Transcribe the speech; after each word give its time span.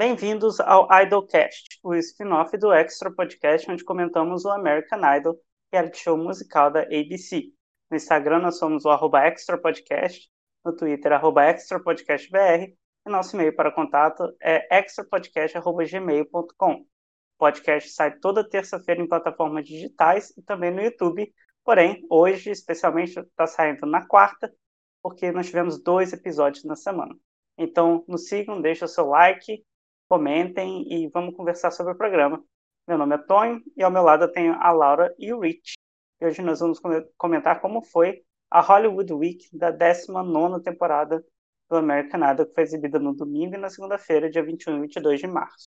Bem-vindos 0.00 0.58
ao 0.60 0.88
Idolcast, 0.90 1.78
o 1.84 1.94
spin-off 1.94 2.56
do 2.56 2.72
Extra 2.72 3.12
Podcast, 3.12 3.70
onde 3.70 3.84
comentamos 3.84 4.46
o 4.46 4.50
American 4.50 5.00
Idol, 5.14 5.38
reality 5.70 5.98
show 5.98 6.16
musical 6.16 6.70
da 6.70 6.80
ABC. 6.84 7.52
No 7.90 7.98
Instagram 7.98 8.38
nós 8.38 8.56
somos 8.56 8.86
o 8.86 8.88
arroba 8.88 9.26
Extra 9.26 9.58
Podcast, 9.58 10.30
no 10.64 10.74
Twitter 10.74 11.12
arroba 11.12 11.44
Extra 11.44 11.78
Podcast 11.78 12.30
BR, 12.30 12.72
e 13.06 13.10
nosso 13.10 13.36
e-mail 13.36 13.54
para 13.54 13.70
contato 13.70 14.34
é 14.40 14.78
extrapodcast.gmail.com. 14.78 16.72
O 16.72 16.86
podcast 17.36 17.90
sai 17.90 18.18
toda 18.20 18.48
terça-feira 18.48 19.02
em 19.02 19.06
plataformas 19.06 19.66
digitais 19.66 20.30
e 20.34 20.40
também 20.40 20.70
no 20.70 20.80
YouTube, 20.80 21.30
porém, 21.62 22.06
hoje, 22.08 22.50
especialmente, 22.50 23.20
está 23.20 23.46
saindo 23.46 23.84
na 23.84 24.06
quarta, 24.06 24.50
porque 25.02 25.30
nós 25.30 25.48
tivemos 25.48 25.78
dois 25.78 26.14
episódios 26.14 26.64
na 26.64 26.74
semana. 26.74 27.14
Então, 27.58 28.02
nos 28.08 28.28
sigam, 28.28 28.62
deixem 28.62 28.86
o 28.86 28.88
seu 28.88 29.04
like, 29.04 29.62
comentem 30.10 30.92
e 30.92 31.06
vamos 31.06 31.36
conversar 31.36 31.70
sobre 31.70 31.92
o 31.92 31.96
programa. 31.96 32.42
Meu 32.88 32.98
nome 32.98 33.14
é 33.14 33.18
Tonho 33.18 33.62
e 33.76 33.82
ao 33.84 33.92
meu 33.92 34.02
lado 34.02 34.24
eu 34.24 34.32
tenho 34.32 34.54
a 34.54 34.72
Laura 34.72 35.14
e 35.16 35.32
o 35.32 35.38
Rich. 35.38 35.74
E 36.20 36.26
hoje 36.26 36.42
nós 36.42 36.58
vamos 36.58 36.80
comentar 37.16 37.60
como 37.60 37.80
foi 37.80 38.20
a 38.50 38.60
Hollywood 38.60 39.12
Week 39.12 39.56
da 39.56 39.70
19 39.70 40.64
temporada 40.64 41.24
do 41.68 41.76
American 41.76 42.28
Idol, 42.28 42.44
que 42.44 42.54
foi 42.54 42.64
exibida 42.64 42.98
no 42.98 43.14
domingo 43.14 43.54
e 43.54 43.58
na 43.58 43.70
segunda-feira, 43.70 44.28
dia 44.28 44.42
21 44.42 44.78
e 44.78 44.80
22 44.80 45.20
de 45.20 45.28
março. 45.28 45.68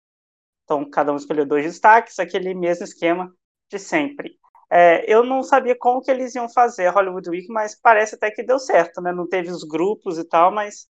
Então, 0.62 0.88
cada 0.88 1.12
um 1.12 1.16
escolheu 1.16 1.44
dois 1.44 1.64
destaques, 1.64 2.20
aquele 2.20 2.54
mesmo 2.54 2.84
esquema 2.84 3.34
de 3.68 3.80
sempre. 3.80 4.38
É, 4.70 5.12
eu 5.12 5.24
não 5.24 5.42
sabia 5.42 5.76
como 5.76 6.00
que 6.00 6.12
eles 6.12 6.36
iam 6.36 6.48
fazer 6.48 6.86
a 6.86 6.92
Hollywood 6.92 7.28
Week, 7.28 7.48
mas 7.48 7.74
parece 7.74 8.14
até 8.14 8.30
que 8.30 8.44
deu 8.44 8.60
certo, 8.60 9.00
né? 9.00 9.10
Não 9.10 9.26
teve 9.26 9.50
os 9.50 9.64
grupos 9.64 10.16
e 10.16 10.24
tal, 10.24 10.52
mas 10.52 10.86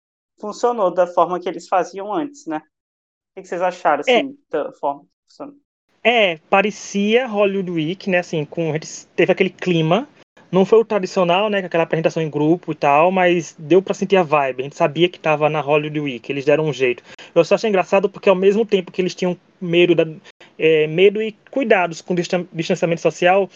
funcionou 0.40 0.94
da 0.94 1.08
forma 1.08 1.40
que 1.40 1.48
eles 1.48 1.66
faziam 1.66 2.12
antes, 2.12 2.46
né? 2.46 2.62
O 3.36 3.40
que 3.40 3.48
vocês 3.48 3.62
acharam, 3.62 4.00
assim, 4.00 4.12
é. 4.12 4.24
da 4.50 4.72
forma 4.72 5.02
que 5.02 5.08
funcionou? 5.28 5.54
É, 6.04 6.38
parecia 6.50 7.26
Hollywood 7.26 7.70
Week, 7.70 8.10
né, 8.10 8.18
assim, 8.18 8.44
com, 8.44 8.72
teve 9.14 9.32
aquele 9.32 9.50
clima, 9.50 10.08
não 10.50 10.66
foi 10.66 10.80
o 10.80 10.84
tradicional, 10.84 11.48
né, 11.48 11.60
com 11.60 11.66
aquela 11.66 11.84
apresentação 11.84 12.22
em 12.22 12.28
grupo 12.28 12.72
e 12.72 12.74
tal, 12.74 13.10
mas 13.10 13.54
deu 13.58 13.80
para 13.80 13.94
sentir 13.94 14.16
a 14.16 14.22
vibe, 14.22 14.60
a 14.60 14.64
gente 14.64 14.76
sabia 14.76 15.08
que 15.08 15.18
tava 15.18 15.48
na 15.48 15.60
Hollywood 15.60 16.00
Week, 16.00 16.30
eles 16.30 16.44
deram 16.44 16.66
um 16.66 16.72
jeito. 16.72 17.02
Eu 17.34 17.44
só 17.44 17.54
achei 17.54 17.70
engraçado 17.70 18.10
porque 18.10 18.28
ao 18.28 18.34
mesmo 18.34 18.66
tempo 18.66 18.92
que 18.92 19.00
eles 19.00 19.14
tinham 19.14 19.38
medo, 19.60 19.94
da, 19.94 20.04
é, 20.58 20.86
medo 20.88 21.22
e 21.22 21.32
cuidados 21.50 22.02
com 22.02 22.14
distanciamento 22.14 23.00
social, 23.00 23.48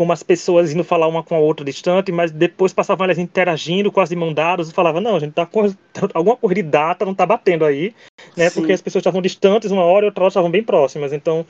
como 0.00 0.14
as 0.14 0.22
pessoas 0.22 0.72
indo 0.72 0.82
falar 0.82 1.06
uma 1.08 1.22
com 1.22 1.34
a 1.34 1.38
outra 1.38 1.62
distante, 1.62 2.10
mas 2.10 2.30
depois 2.30 2.72
passavam 2.72 3.04
elas 3.04 3.18
interagindo, 3.18 3.92
quase 3.92 4.16
mão 4.16 4.32
dadas, 4.32 4.70
e 4.70 4.72
falavam, 4.72 4.98
não, 4.98 5.16
a 5.16 5.18
gente 5.18 5.34
tá 5.34 5.44
com 5.44 5.60
alguma 6.14 6.38
corrida 6.38 6.62
de 6.62 6.68
data, 6.70 7.04
não 7.04 7.14
tá 7.14 7.26
batendo 7.26 7.66
aí, 7.66 7.94
né? 8.34 8.48
Sim. 8.48 8.60
Porque 8.60 8.72
as 8.72 8.80
pessoas 8.80 9.02
estavam 9.02 9.20
distantes 9.20 9.70
uma 9.70 9.84
hora 9.84 10.06
e 10.06 10.08
outra 10.08 10.24
hora 10.24 10.30
estavam 10.30 10.50
bem 10.50 10.64
próximas. 10.64 11.12
Então, 11.12 11.44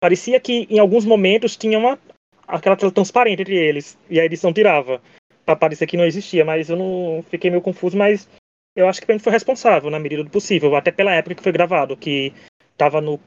parecia 0.00 0.40
que 0.40 0.66
em 0.68 0.80
alguns 0.80 1.04
momentos 1.04 1.56
tinha 1.56 1.78
uma 1.78 1.96
aquela 2.48 2.74
tela 2.74 2.90
transparente 2.90 3.42
entre 3.42 3.54
eles, 3.54 3.96
e 4.10 4.18
a 4.18 4.24
edição 4.24 4.52
tirava, 4.52 5.00
para 5.46 5.54
parecer 5.54 5.86
que 5.86 5.96
não 5.96 6.04
existia, 6.04 6.44
mas 6.44 6.70
eu 6.70 6.76
não 6.76 7.24
fiquei 7.30 7.50
meio 7.52 7.62
confuso, 7.62 7.96
mas 7.96 8.28
eu 8.74 8.88
acho 8.88 9.00
que 9.00 9.08
a 9.08 9.14
gente 9.14 9.22
foi 9.22 9.32
responsável 9.32 9.88
na 9.92 10.00
medida 10.00 10.24
do 10.24 10.30
possível, 10.30 10.74
até 10.74 10.90
pela 10.90 11.14
época 11.14 11.36
que 11.36 11.42
foi 11.44 11.52
gravado, 11.52 11.96
que 11.96 12.32
tava 12.76 13.00
no 13.00 13.20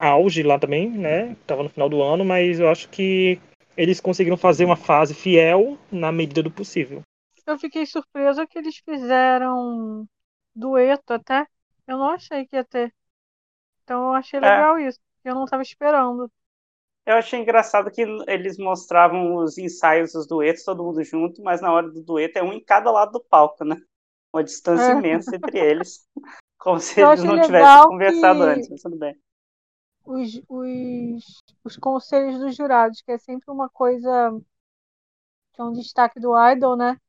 auge 0.00 0.42
lá 0.42 0.58
também, 0.58 0.90
né? 0.90 1.36
Tava 1.46 1.62
no 1.62 1.68
final 1.68 1.88
do 1.88 2.02
ano, 2.02 2.24
mas 2.24 2.58
eu 2.58 2.68
acho 2.68 2.88
que 2.88 3.38
eles 3.76 4.00
conseguiram 4.00 4.36
fazer 4.36 4.64
uma 4.64 4.76
fase 4.76 5.14
fiel 5.14 5.76
na 5.92 6.10
medida 6.10 6.42
do 6.42 6.50
possível. 6.50 7.02
Eu 7.46 7.58
fiquei 7.58 7.86
surpresa 7.86 8.46
que 8.46 8.58
eles 8.58 8.78
fizeram 8.78 10.08
dueto 10.54 11.12
até. 11.12 11.46
Eu 11.86 11.98
não 11.98 12.10
achei 12.10 12.46
que 12.46 12.56
ia 12.56 12.64
ter. 12.64 12.92
Então 13.84 14.06
eu 14.08 14.12
achei 14.14 14.38
é. 14.38 14.42
legal 14.42 14.76
é. 14.78 14.88
isso. 14.88 14.98
Eu 15.24 15.34
não 15.34 15.44
estava 15.44 15.62
esperando. 15.62 16.30
Eu 17.04 17.14
achei 17.14 17.38
engraçado 17.38 17.90
que 17.90 18.02
eles 18.26 18.58
mostravam 18.58 19.36
os 19.36 19.56
ensaios 19.58 20.12
dos 20.12 20.26
duetos, 20.26 20.64
todo 20.64 20.82
mundo 20.82 21.04
junto, 21.04 21.40
mas 21.40 21.60
na 21.60 21.72
hora 21.72 21.88
do 21.88 22.02
dueto 22.02 22.38
é 22.38 22.42
um 22.42 22.52
em 22.52 22.64
cada 22.64 22.90
lado 22.90 23.12
do 23.12 23.20
palco, 23.20 23.64
né? 23.64 23.76
Uma 24.32 24.42
distância 24.42 24.92
é. 24.92 24.96
imensa 24.96 25.36
entre 25.36 25.58
eles. 25.58 26.04
Como 26.58 26.80
se 26.80 27.00
eu 27.00 27.12
eles 27.12 27.22
não 27.22 27.40
tivessem 27.40 27.84
conversado 27.84 28.40
que... 28.40 28.46
antes, 28.46 28.68
mas 28.70 28.82
tudo 28.82 28.96
bem 28.96 29.16
os, 30.06 30.40
os, 30.48 31.42
os 31.64 31.76
conselhos 31.76 32.38
dos 32.38 32.56
jurados, 32.56 33.02
que 33.02 33.12
é 33.12 33.18
sempre 33.18 33.50
uma 33.50 33.68
coisa 33.68 34.32
que 35.52 35.60
é 35.60 35.64
um 35.64 35.72
destaque 35.72 36.20
do 36.20 36.32
Idol, 36.52 36.76
né? 36.76 37.00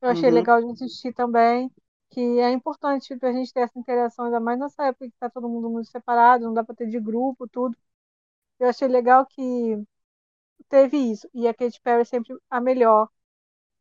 Eu 0.00 0.10
achei 0.10 0.28
uhum. 0.28 0.34
legal 0.34 0.60
de 0.62 0.72
assistir 0.72 1.12
também, 1.12 1.70
que 2.10 2.20
é 2.20 2.50
importante 2.50 3.16
para 3.16 3.30
a 3.30 3.32
gente 3.32 3.52
ter 3.52 3.60
essa 3.60 3.78
interação, 3.78 4.26
ainda 4.26 4.40
mais 4.40 4.58
nessa 4.58 4.86
época 4.86 5.06
que 5.06 5.14
está 5.14 5.28
todo 5.28 5.48
mundo 5.48 5.68
muito 5.70 5.90
separado, 5.90 6.44
não 6.44 6.54
dá 6.54 6.64
para 6.64 6.74
ter 6.74 6.88
de 6.88 7.00
grupo, 7.00 7.48
tudo. 7.48 7.76
Eu 8.58 8.68
achei 8.68 8.88
legal 8.88 9.26
que 9.26 9.82
teve 10.68 10.96
isso. 10.96 11.28
E 11.34 11.48
a 11.48 11.54
Katy 11.54 11.80
Perry 11.80 12.04
sempre 12.04 12.36
a 12.50 12.60
melhor 12.60 13.08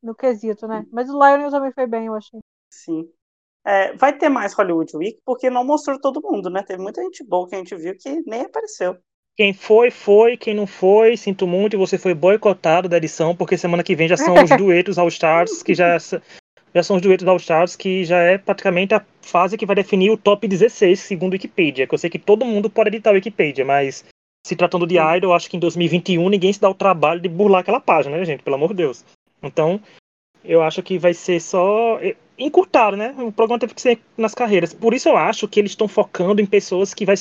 no 0.01 0.15
quesito, 0.15 0.67
né? 0.67 0.85
Mas 0.91 1.09
o 1.09 1.13
Lionel 1.13 1.51
também 1.51 1.71
foi 1.71 1.85
bem, 1.87 2.07
eu 2.07 2.15
achei. 2.15 2.39
Sim. 2.69 3.11
É, 3.65 3.93
vai 3.93 4.17
ter 4.17 4.29
mais 4.29 4.53
Hollywood 4.53 4.95
Week, 4.95 5.19
porque 5.25 5.49
não 5.49 5.65
mostrou 5.65 5.99
todo 5.99 6.21
mundo, 6.21 6.49
né? 6.49 6.63
Teve 6.63 6.81
muita 6.81 7.01
gente 7.03 7.23
boa 7.23 7.47
que 7.47 7.55
a 7.55 7.57
gente 7.57 7.75
viu 7.75 7.95
que 7.97 8.21
nem 8.25 8.41
apareceu. 8.41 8.97
Quem 9.35 9.53
foi, 9.53 9.89
foi. 9.89 10.35
Quem 10.35 10.53
não 10.53 10.67
foi, 10.67 11.15
sinto 11.15 11.47
muito. 11.47 11.77
Você 11.77 11.97
foi 11.97 12.13
boicotado 12.13 12.89
da 12.89 12.97
edição, 12.97 13.35
porque 13.35 13.57
semana 13.57 13.83
que 13.83 13.95
vem 13.95 14.07
já 14.07 14.17
são 14.17 14.33
os 14.33 14.49
duetos 14.57 14.97
All 14.97 15.07
Stars, 15.07 15.63
que 15.63 15.73
já, 15.73 15.97
já 15.97 16.83
são 16.83 16.97
os 16.97 17.01
duetos 17.01 17.27
All 17.27 17.37
Stars, 17.37 17.75
que 17.75 18.03
já 18.03 18.17
é 18.17 18.37
praticamente 18.37 18.93
a 18.93 19.05
fase 19.21 19.57
que 19.57 19.65
vai 19.65 19.75
definir 19.75 20.11
o 20.11 20.17
top 20.17 20.47
16, 20.47 20.99
segundo 20.99 21.33
Wikipedia. 21.33 21.87
Que 21.87 21.93
eu 21.93 21.97
sei 21.97 22.09
que 22.09 22.19
todo 22.19 22.45
mundo 22.45 22.69
pode 22.69 22.89
editar 22.89 23.11
o 23.11 23.13
Wikipedia, 23.13 23.63
mas 23.63 24.03
se 24.45 24.55
tratando 24.55 24.87
de 24.87 24.97
Idol, 24.97 25.33
acho 25.33 25.49
que 25.49 25.57
em 25.57 25.59
2021 25.59 26.27
ninguém 26.29 26.51
se 26.51 26.59
dá 26.59 26.69
o 26.69 26.73
trabalho 26.73 27.21
de 27.21 27.29
burlar 27.29 27.61
aquela 27.61 27.79
página, 27.79 28.17
né, 28.17 28.25
gente? 28.25 28.43
Pelo 28.43 28.55
amor 28.55 28.69
de 28.69 28.75
Deus. 28.75 29.05
Então, 29.41 29.79
eu 30.43 30.61
acho 30.61 30.81
que 30.81 30.97
vai 30.97 31.13
ser 31.13 31.39
só 31.41 31.99
encurtaram, 32.37 32.97
né? 32.97 33.13
O 33.17 33.31
programa 33.31 33.59
teve 33.59 33.73
que 33.73 33.81
ser 33.81 33.99
nas 34.17 34.33
carreiras. 34.33 34.73
Por 34.73 34.93
isso 34.93 35.09
eu 35.09 35.17
acho 35.17 35.47
que 35.47 35.59
eles 35.59 35.71
estão 35.71 35.87
focando 35.87 36.41
em 36.41 36.45
pessoas 36.45 36.93
que 36.93 37.05
vai, 37.05 37.15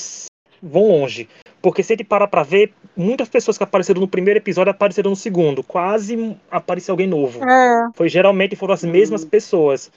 vão 0.63 0.89
longe. 0.89 1.29
Porque 1.61 1.83
se 1.83 1.93
ele 1.93 2.05
parar 2.05 2.29
pra 2.29 2.45
ver, 2.45 2.73
muitas 2.97 3.29
pessoas 3.29 3.59
que 3.59 3.65
apareceram 3.65 4.01
no 4.01 4.09
primeiro 4.09 4.39
episódio 4.39 4.71
apareceram 4.71 5.11
no 5.11 5.17
segundo. 5.17 5.63
Quase 5.63 6.37
apareceu 6.51 6.93
alguém 6.93 7.09
novo. 7.09 7.43
É. 7.43 7.89
Foi 7.95 8.09
geralmente 8.09 8.55
foram 8.55 8.75
as 8.75 8.85
mesmas 8.85 9.25
hum. 9.25 9.29
pessoas. 9.29 9.91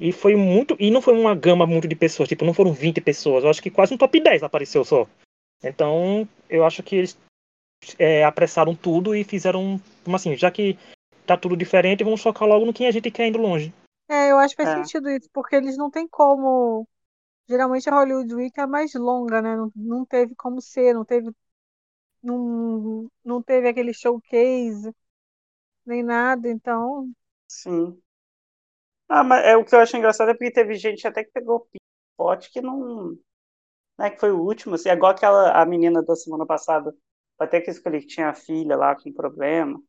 E 0.00 0.10
foi 0.12 0.34
muito. 0.34 0.76
E 0.80 0.90
não 0.90 1.02
foi 1.02 1.14
uma 1.14 1.34
gama 1.34 1.66
muito 1.66 1.86
de 1.86 1.94
pessoas, 1.94 2.28
tipo, 2.28 2.44
não 2.44 2.54
foram 2.54 2.72
20 2.72 3.00
pessoas. 3.00 3.44
Eu 3.44 3.50
acho 3.50 3.62
que 3.62 3.70
quase 3.70 3.94
um 3.94 3.98
top 3.98 4.18
10 4.18 4.42
apareceu 4.42 4.84
só. 4.84 5.06
Então, 5.62 6.28
eu 6.48 6.64
acho 6.64 6.82
que 6.82 6.96
eles 6.96 7.18
é, 7.98 8.24
apressaram 8.24 8.74
tudo 8.74 9.14
e 9.14 9.22
fizeram. 9.24 9.80
Como 10.02 10.16
assim, 10.16 10.36
já 10.36 10.50
que 10.50 10.76
tá 11.26 11.36
tudo 11.36 11.56
diferente, 11.56 12.04
vamos 12.04 12.22
focar 12.22 12.48
logo 12.48 12.66
no 12.66 12.72
que 12.72 12.86
a 12.86 12.90
gente 12.90 13.10
quer 13.10 13.26
indo 13.26 13.38
longe. 13.38 13.72
É, 14.08 14.30
eu 14.30 14.38
acho 14.38 14.54
que 14.54 14.62
faz 14.62 14.78
é. 14.78 14.82
sentido 14.82 15.08
isso, 15.10 15.28
porque 15.32 15.56
eles 15.56 15.76
não 15.76 15.90
têm 15.90 16.06
como. 16.06 16.86
Geralmente 17.48 17.88
a 17.88 17.94
Hollywood 17.94 18.34
Week 18.34 18.58
é 18.58 18.66
mais 18.66 18.94
longa, 18.94 19.40
né? 19.42 19.56
Não, 19.56 19.72
não 19.74 20.06
teve 20.06 20.34
como 20.34 20.60
ser, 20.60 20.94
não 20.94 21.04
teve. 21.04 21.30
Não, 22.22 23.10
não 23.22 23.42
teve 23.42 23.68
aquele 23.68 23.92
showcase, 23.92 24.90
nem 25.84 26.02
nada, 26.02 26.48
então. 26.48 27.10
Sim. 27.46 28.00
Ah, 29.08 29.22
mas 29.22 29.44
é, 29.44 29.56
o 29.56 29.64
que 29.64 29.74
eu 29.74 29.80
acho 29.80 29.96
engraçado 29.96 30.30
é 30.30 30.34
porque 30.34 30.50
teve 30.50 30.74
gente 30.74 31.06
até 31.06 31.22
que 31.22 31.30
pegou 31.30 31.68
pote 32.16 32.50
que 32.50 32.60
não. 32.60 33.16
Né, 33.98 34.10
que 34.10 34.18
foi 34.18 34.32
o 34.32 34.40
último, 34.40 34.74
assim, 34.74 34.88
é 34.88 34.92
igual 34.92 35.12
aquela 35.12 35.52
a 35.52 35.64
menina 35.64 36.02
da 36.02 36.16
semana 36.16 36.44
passada, 36.44 36.92
até 37.38 37.60
que 37.60 37.70
escolhi 37.70 38.00
que 38.00 38.08
tinha 38.08 38.34
filha 38.34 38.76
lá 38.76 38.96
com 38.96 39.12
problema. 39.12 39.80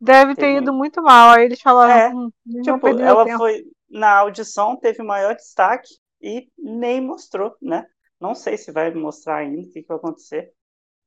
Deve 0.00 0.34
ter 0.34 0.58
ido 0.58 0.72
muito 0.72 1.02
mal. 1.02 1.30
Aí 1.30 1.44
eles 1.44 1.60
falaram. 1.60 1.92
É, 1.92 2.14
hum, 2.14 2.30
tipo, 2.62 2.88
ela 2.88 3.24
tempo. 3.24 3.38
foi. 3.38 3.64
Na 3.90 4.18
audição 4.18 4.76
teve 4.76 5.02
maior 5.02 5.34
destaque 5.34 5.88
e 6.20 6.48
nem 6.58 7.00
mostrou, 7.00 7.56
né? 7.60 7.86
Não 8.20 8.34
sei 8.34 8.56
se 8.56 8.72
vai 8.72 8.92
mostrar 8.92 9.36
ainda 9.36 9.62
o 9.62 9.70
que, 9.70 9.82
que 9.82 9.88
vai 9.88 9.96
acontecer, 9.96 10.52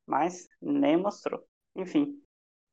mas 0.06 0.48
nem 0.62 0.98
mostrou. 0.98 1.44
Enfim. 1.76 2.18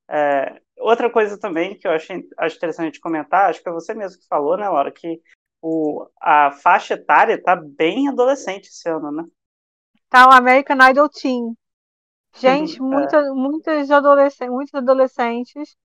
É, 0.08 0.60
outra 0.78 1.10
coisa 1.10 1.38
também 1.38 1.76
que 1.78 1.86
eu 1.86 1.92
achei, 1.92 2.26
acho 2.38 2.56
interessante 2.56 3.00
comentar, 3.00 3.50
acho 3.50 3.62
que 3.62 3.68
é 3.68 3.72
você 3.72 3.92
mesmo 3.92 4.18
que 4.18 4.26
falou, 4.26 4.56
né, 4.56 4.66
Laura, 4.66 4.90
que 4.90 5.20
o, 5.60 6.08
a 6.20 6.50
faixa 6.52 6.94
etária 6.94 7.40
tá 7.42 7.54
bem 7.54 8.08
adolescente 8.08 8.68
esse 8.68 8.88
ano, 8.88 9.12
né? 9.12 9.24
Tá 10.08 10.26
o 10.26 10.32
American 10.32 10.78
Idol 10.88 11.08
Teen. 11.10 11.54
Gente, 12.36 12.80
uhum, 12.80 12.88
muita, 12.88 13.16
é. 13.18 13.30
muitas, 13.30 13.90
adolescentes, 13.90 14.54
muitos 14.54 14.74
adolescentes 14.74 15.76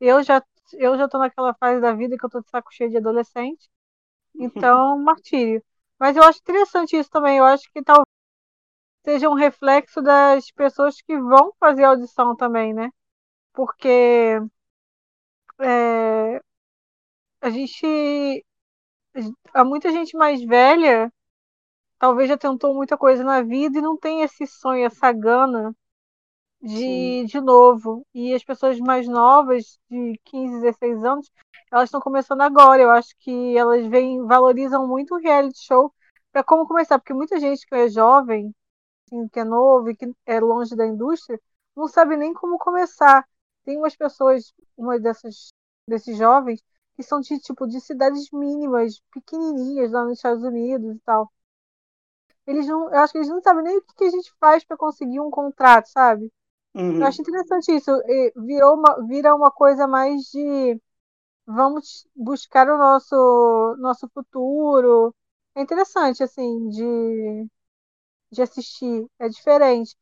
eu 0.00 0.22
já 0.22 0.42
eu 0.74 0.96
já 0.98 1.08
tô 1.08 1.18
naquela 1.18 1.54
fase 1.54 1.80
da 1.80 1.92
vida 1.92 2.16
que 2.18 2.24
eu 2.24 2.30
tô 2.30 2.40
de 2.40 2.48
saco 2.50 2.72
cheio 2.74 2.90
de 2.90 2.96
adolescente. 2.98 3.68
Então, 4.34 4.98
martírio. 5.02 5.62
Mas 5.98 6.16
eu 6.16 6.24
acho 6.24 6.40
interessante 6.40 6.96
isso 6.96 7.10
também. 7.10 7.38
Eu 7.38 7.44
acho 7.44 7.70
que 7.72 7.82
talvez 7.82 8.06
seja 9.04 9.28
um 9.30 9.34
reflexo 9.34 10.02
das 10.02 10.50
pessoas 10.52 11.00
que 11.00 11.18
vão 11.18 11.52
fazer 11.60 11.84
audição 11.84 12.36
também, 12.36 12.74
né? 12.74 12.90
Porque 13.52 14.40
é, 15.60 16.40
a 17.40 17.50
gente. 17.50 18.44
Há 19.54 19.64
muita 19.64 19.90
gente 19.90 20.16
mais 20.16 20.42
velha 20.44 21.10
talvez 21.98 22.28
já 22.28 22.36
tentou 22.38 22.74
muita 22.74 22.96
coisa 22.96 23.24
na 23.24 23.42
vida 23.42 23.78
e 23.78 23.82
não 23.82 23.96
tem 23.96 24.22
esse 24.22 24.46
sonho, 24.46 24.86
essa 24.86 25.12
gana 25.12 25.74
de, 26.62 27.24
de 27.26 27.40
novo. 27.40 28.06
E 28.14 28.34
as 28.34 28.44
pessoas 28.44 28.78
mais 28.80 29.06
novas, 29.08 29.78
de 29.90 30.18
15, 30.24 30.60
16 30.60 31.04
anos, 31.04 31.30
elas 31.72 31.84
estão 31.88 32.00
começando 32.00 32.40
agora. 32.42 32.82
Eu 32.82 32.90
acho 32.90 33.14
que 33.18 33.56
elas 33.56 33.86
vêm, 33.86 34.24
valorizam 34.26 34.86
muito 34.86 35.14
o 35.14 35.18
reality 35.18 35.58
show 35.64 35.92
para 36.32 36.44
como 36.44 36.66
começar, 36.66 36.98
porque 36.98 37.14
muita 37.14 37.38
gente 37.40 37.66
que 37.66 37.74
é 37.74 37.88
jovem, 37.88 38.54
assim, 39.06 39.28
que 39.28 39.40
é 39.40 39.44
novo 39.44 39.90
e 39.90 39.96
que 39.96 40.12
é 40.26 40.40
longe 40.40 40.76
da 40.76 40.86
indústria, 40.86 41.40
não 41.76 41.88
sabe 41.88 42.16
nem 42.16 42.32
como 42.34 42.58
começar. 42.58 43.26
Tem 43.64 43.76
umas 43.78 43.96
pessoas, 43.96 44.54
uma 44.76 44.98
dessas 45.00 45.50
desses 45.88 46.16
jovens, 46.18 46.62
que 46.96 47.02
são 47.02 47.20
de 47.20 47.38
tipo 47.40 47.66
de 47.66 47.80
cidades 47.80 48.30
mínimas, 48.32 49.00
pequenininhas 49.12 49.92
lá 49.92 50.04
nos 50.04 50.14
Estados 50.18 50.42
Unidos 50.42 50.96
e 50.96 50.98
tal. 51.00 51.30
Eles 52.46 52.66
não, 52.66 52.88
eu 52.92 52.98
acho 53.00 53.12
que 53.12 53.18
eles 53.18 53.28
não 53.28 53.40
sabem 53.42 53.62
nem 53.64 53.78
o 53.78 53.82
que 53.82 54.04
a 54.04 54.10
gente 54.10 54.32
faz 54.40 54.64
para 54.64 54.76
conseguir 54.76 55.20
um 55.20 55.30
contrato, 55.30 55.86
sabe? 55.88 56.32
Uhum. 56.76 57.00
Eu 57.00 57.06
acho 57.06 57.20
interessante 57.22 57.72
isso. 57.76 57.90
Virou 58.36 58.74
uma, 58.76 59.06
vira 59.06 59.34
uma 59.34 59.50
coisa 59.50 59.86
mais 59.86 60.22
de 60.30 60.80
vamos 61.46 62.06
buscar 62.16 62.68
o 62.68 62.78
nosso 62.78 63.76
nosso 63.80 64.08
futuro. 64.14 65.14
É 65.56 65.62
interessante 65.62 66.22
assim 66.22 66.68
de 66.70 67.48
de 68.32 68.42
assistir. 68.42 69.06
É 69.18 69.28
diferente. 69.28 69.96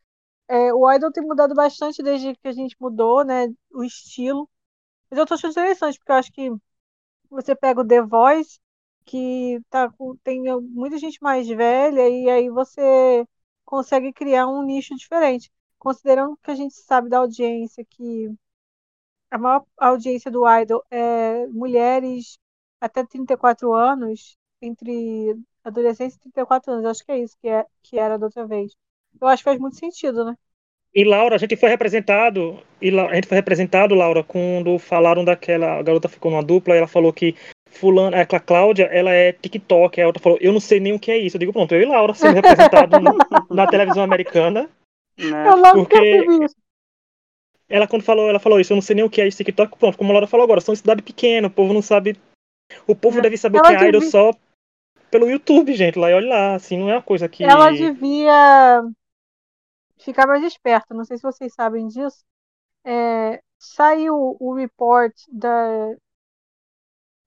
É, 0.49 0.75
o 0.75 0.91
Idol 0.93 1.12
tem 1.12 1.25
mudado 1.25 1.55
bastante 1.55 2.03
desde 2.03 2.35
que 2.37 2.49
a 2.49 2.53
gente 2.53 2.76
mudou, 2.81 3.25
né? 3.25 3.49
O 3.73 3.85
estilo. 3.85 4.49
Mas 5.11 5.19
eu 5.21 5.26
tô 5.26 5.35
achando 5.35 5.53
interessante, 5.53 5.99
porque 5.99 6.12
eu 6.12 6.17
acho 6.17 6.32
que 6.32 6.50
você 7.31 7.55
pega 7.56 7.81
o 7.82 7.87
The 7.87 8.03
Voice, 8.03 8.61
que 9.06 9.61
tá, 9.71 9.93
tem 10.25 10.43
muita 10.62 10.99
gente 10.99 11.23
mais 11.23 11.49
velha, 11.49 12.09
e 12.09 12.31
aí 12.31 12.50
você 12.50 13.26
consegue 13.65 14.12
criar 14.12 14.47
um 14.49 14.62
nicho 14.65 14.94
diferente. 14.97 15.50
Considerando 15.84 16.38
que 16.42 16.50
a 16.50 16.54
gente 16.54 16.75
sabe 16.75 17.10
da 17.10 17.19
audiência 17.19 17.84
que 17.84 18.34
a 19.31 19.36
maior 19.36 19.64
audiência 19.76 20.31
do 20.31 20.42
Idol 20.48 20.82
é 20.90 21.46
mulheres 21.48 22.38
até 22.81 23.04
34 23.04 23.72
anos, 23.75 24.38
entre 24.62 25.36
adolescentes 25.62 26.16
e 26.16 26.20
34 26.20 26.72
anos. 26.72 26.86
Acho 26.86 27.04
que 27.04 27.12
é 27.12 27.19
isso 27.19 27.36
que, 27.38 27.48
é, 27.48 27.66
que 27.82 27.98
era 27.98 28.19
da 28.19 28.26
outra 28.26 28.46
vez. 28.46 28.72
Eu 29.20 29.28
acho 29.28 29.42
que 29.42 29.50
faz 29.50 29.60
muito 29.60 29.76
sentido, 29.76 30.25
né? 30.25 30.34
E 30.94 31.04
Laura, 31.04 31.34
a 31.34 31.38
gente 31.38 31.56
foi 31.56 31.69
representado, 31.69 32.62
e 32.80 32.88
a 32.98 33.14
gente 33.16 33.26
foi 33.26 33.37
representado, 33.37 33.94
Laura, 33.94 34.22
quando 34.22 34.78
falaram 34.78 35.25
daquela, 35.25 35.78
a 35.78 35.82
garota 35.82 36.08
ficou 36.08 36.30
numa 36.30 36.42
dupla, 36.42 36.75
e 36.75 36.78
ela 36.78 36.87
falou 36.87 37.12
que 37.12 37.34
fulano, 37.66 38.16
a 38.16 38.40
Cláudia, 38.40 38.84
ela 38.84 39.10
é 39.10 39.32
TikTok, 39.32 40.00
a 40.00 40.06
outra 40.06 40.22
falou, 40.22 40.38
eu 40.40 40.52
não 40.52 40.60
sei 40.60 40.80
nem 40.80 40.92
o 40.94 40.98
que 40.98 41.10
é 41.10 41.19
isso. 41.19 41.37
Eu 41.37 41.40
digo, 41.40 41.52
pronto, 41.52 41.75
eu 41.75 41.82
e 41.82 41.84
Laura 41.84 42.14
sendo 42.14 42.37
representados 42.37 43.00
na 43.50 43.66
televisão 43.66 44.04
americana. 44.04 44.70
Né? 45.16 45.49
Eu 45.49 45.56
não 45.56 45.72
porque 45.72 45.99
isso. 46.44 46.56
Ela 47.69 47.88
quando 47.88 48.02
falou, 48.02 48.28
ela 48.28 48.38
falou 48.38 48.61
isso, 48.61 48.72
eu 48.72 48.76
não 48.76 48.82
sei 48.82 48.96
nem 48.96 49.05
o 49.05 49.11
que 49.11 49.20
é 49.20 49.26
isso 49.26 49.38
TikTok, 49.38 49.78
pronto, 49.78 49.96
como 49.96 50.11
a 50.11 50.12
Laura 50.12 50.26
falou 50.26 50.44
agora, 50.44 50.61
são 50.61 50.76
cidade 50.76 51.02
pequena, 51.02 51.49
o 51.49 51.50
povo 51.50 51.72
não 51.72 51.82
sabe. 51.82 52.16
O 52.87 52.94
povo 52.94 53.20
deve 53.20 53.37
saber 53.37 53.58
o 53.58 53.62
que 53.62 53.72
é 53.72 53.88
idol 53.88 54.02
só 54.02 54.32
pelo 55.11 55.31
YouTube, 55.31 55.75
gente, 55.75 55.99
lá 55.99 56.11
e 56.11 56.14
olha 56.14 56.28
lá, 56.28 56.55
assim, 56.56 56.76
não 56.76 56.90
é 56.90 56.94
uma 56.94 57.02
coisa 57.02 57.28
que. 57.28 57.44
Ela 57.44 57.70
devia 57.70 58.82
ficar 59.99 60.26
mais 60.26 60.43
esperta. 60.43 60.93
Não 60.93 61.05
sei 61.05 61.16
se 61.16 61.22
vocês 61.22 61.52
sabem 61.55 61.87
disso. 61.87 62.25
É, 62.84 63.40
saiu 63.58 64.37
o 64.40 64.55
report 64.55 65.14
da. 65.31 65.94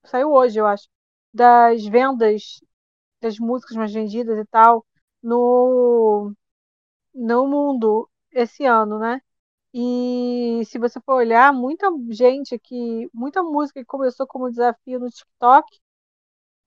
Saiu 0.05 0.31
hoje, 0.31 0.59
eu 0.59 0.65
acho. 0.65 0.87
Das 1.33 1.85
vendas 1.85 2.61
das 3.21 3.39
músicas 3.39 3.75
mais 3.77 3.93
vendidas 3.93 4.37
e 4.37 4.45
tal 4.45 4.85
no, 5.23 6.26
no 7.27 7.47
mundo 7.47 8.09
esse 8.31 8.65
ano, 8.65 8.99
né? 8.99 9.21
E 9.73 10.63
se 10.65 10.79
você 10.79 10.99
for 11.01 11.15
olhar, 11.15 11.53
muita 11.53 11.87
gente 12.09 12.57
que. 12.59 13.09
Muita 13.13 13.43
música 13.43 13.79
que 13.81 13.85
começou 13.85 14.27
como 14.27 14.49
desafio 14.49 14.99
no 14.99 15.09
TikTok 15.09 15.79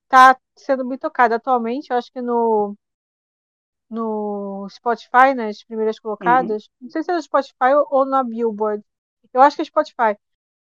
tá 0.09 0.39
sendo 0.57 0.87
bem 0.87 0.99
tocada 0.99 1.37
atualmente. 1.37 1.91
Eu 1.91 1.97
acho 1.97 2.13
que 2.13 2.23
no 2.23 2.77
no 3.91 4.69
Spotify, 4.71 5.35
nas 5.35 5.59
né, 5.59 5.65
primeiras 5.67 5.99
colocadas. 5.99 6.65
Uhum. 6.65 6.71
Não 6.83 6.91
sei 6.91 7.03
se 7.03 7.11
é 7.11 7.15
no 7.15 7.23
Spotify 7.23 7.75
ou 7.91 8.05
na 8.07 8.23
Billboard. 8.23 8.85
Eu 9.33 9.43
acho 9.43 9.57
que 9.57 9.63
é 9.63 9.65
Spotify. 9.65 10.17